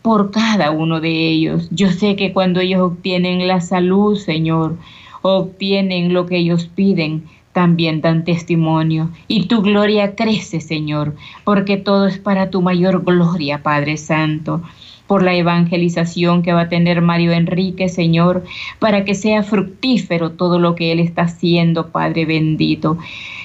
por 0.02 0.30
cada 0.30 0.70
uno 0.70 1.00
de 1.00 1.10
ellos. 1.10 1.68
Yo 1.72 1.90
sé 1.90 2.16
que 2.16 2.32
cuando 2.32 2.60
ellos 2.60 2.80
obtienen 2.80 3.46
la 3.48 3.60
salud, 3.60 4.16
Señor, 4.16 4.76
obtienen 5.22 6.14
lo 6.14 6.26
que 6.26 6.38
ellos 6.38 6.70
piden, 6.72 7.24
también 7.56 8.02
dan 8.02 8.24
testimonio. 8.24 9.08
Y 9.28 9.46
tu 9.46 9.62
gloria 9.62 10.14
crece, 10.14 10.60
Señor, 10.60 11.16
porque 11.42 11.78
todo 11.78 12.06
es 12.06 12.18
para 12.18 12.50
tu 12.50 12.60
mayor 12.60 13.02
gloria, 13.02 13.62
Padre 13.62 13.96
Santo 13.96 14.62
por 15.06 15.22
la 15.22 15.34
evangelización 15.36 16.42
que 16.42 16.52
va 16.52 16.62
a 16.62 16.68
tener 16.68 17.00
Mario 17.00 17.30
Enrique, 17.30 17.88
Señor, 17.88 18.42
para 18.80 19.04
que 19.04 19.14
sea 19.14 19.44
fructífero 19.44 20.32
todo 20.32 20.58
lo 20.58 20.74
que 20.74 20.90
Él 20.90 20.98
está 20.98 21.22
haciendo, 21.22 21.92
Padre 21.92 22.26
bendito 22.26 22.98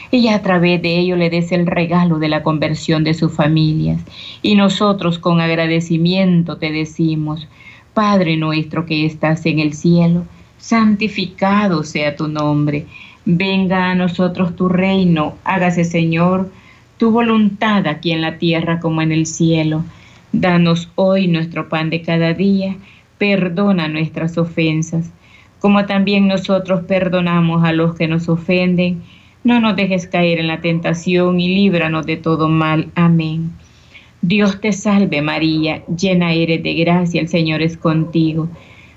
y 0.10 0.28
a 0.28 0.42
través 0.42 0.82
de 0.82 0.98
ello 0.98 1.16
le 1.16 1.30
des 1.30 1.52
el 1.52 1.68
regalo 1.68 2.18
de 2.18 2.30
la 2.30 2.42
conversión 2.42 3.04
de 3.04 3.14
sus 3.14 3.32
familias. 3.32 4.02
Y 4.42 4.56
nosotros 4.56 5.20
con 5.20 5.40
agradecimiento 5.40 6.58
te 6.58 6.72
decimos, 6.72 7.48
Padre 7.94 8.38
nuestro 8.38 8.88
que 8.88 9.06
estás 9.06 9.46
en 9.46 9.60
el 9.60 9.74
cielo, 9.74 10.26
santificado 10.58 11.84
sea 11.84 12.16
tu 12.16 12.28
nombre, 12.28 12.88
venga 13.38 13.92
a 13.92 13.96
nosotros 13.96 14.56
tu 14.56 14.70
reino, 14.70 15.36
hágase 15.44 15.84
Señor 15.84 16.52
tu 16.98 17.12
voluntad 17.12 17.88
aquí 17.88 18.12
en 18.12 18.22
la 18.22 18.38
tierra 18.38 18.80
como 18.80 19.02
en 19.02 19.12
el 19.12 19.26
cielo. 19.26 19.84
Danos 20.32 20.90
hoy 20.96 21.28
nuestro 21.28 21.68
pan 21.68 21.90
de 21.90 22.02
cada 22.02 22.34
día, 22.34 22.76
perdona 23.18 23.88
nuestras 23.88 24.38
ofensas, 24.38 25.12
como 25.60 25.86
también 25.86 26.28
nosotros 26.28 26.82
perdonamos 26.88 27.64
a 27.64 27.74
los 27.74 27.96
que 27.96 28.08
nos 28.08 28.30
ofenden 28.30 29.02
no 29.44 29.60
nos 29.60 29.76
dejes 29.76 30.06
caer 30.06 30.38
en 30.40 30.48
la 30.48 30.62
tentación 30.62 31.40
y 31.40 31.48
líbranos 31.48 32.06
de 32.06 32.18
todo 32.18 32.48
mal. 32.48 32.90
Amén. 32.94 33.52
Dios 34.22 34.62
te 34.62 34.72
salve 34.72 35.24
María, 35.24 35.84
llena 35.88 36.34
eres 36.34 36.62
de 36.62 36.76
gracia, 36.76 37.20
el 37.20 37.28
Señor 37.28 37.64
es 37.64 37.76
contigo. 37.76 38.50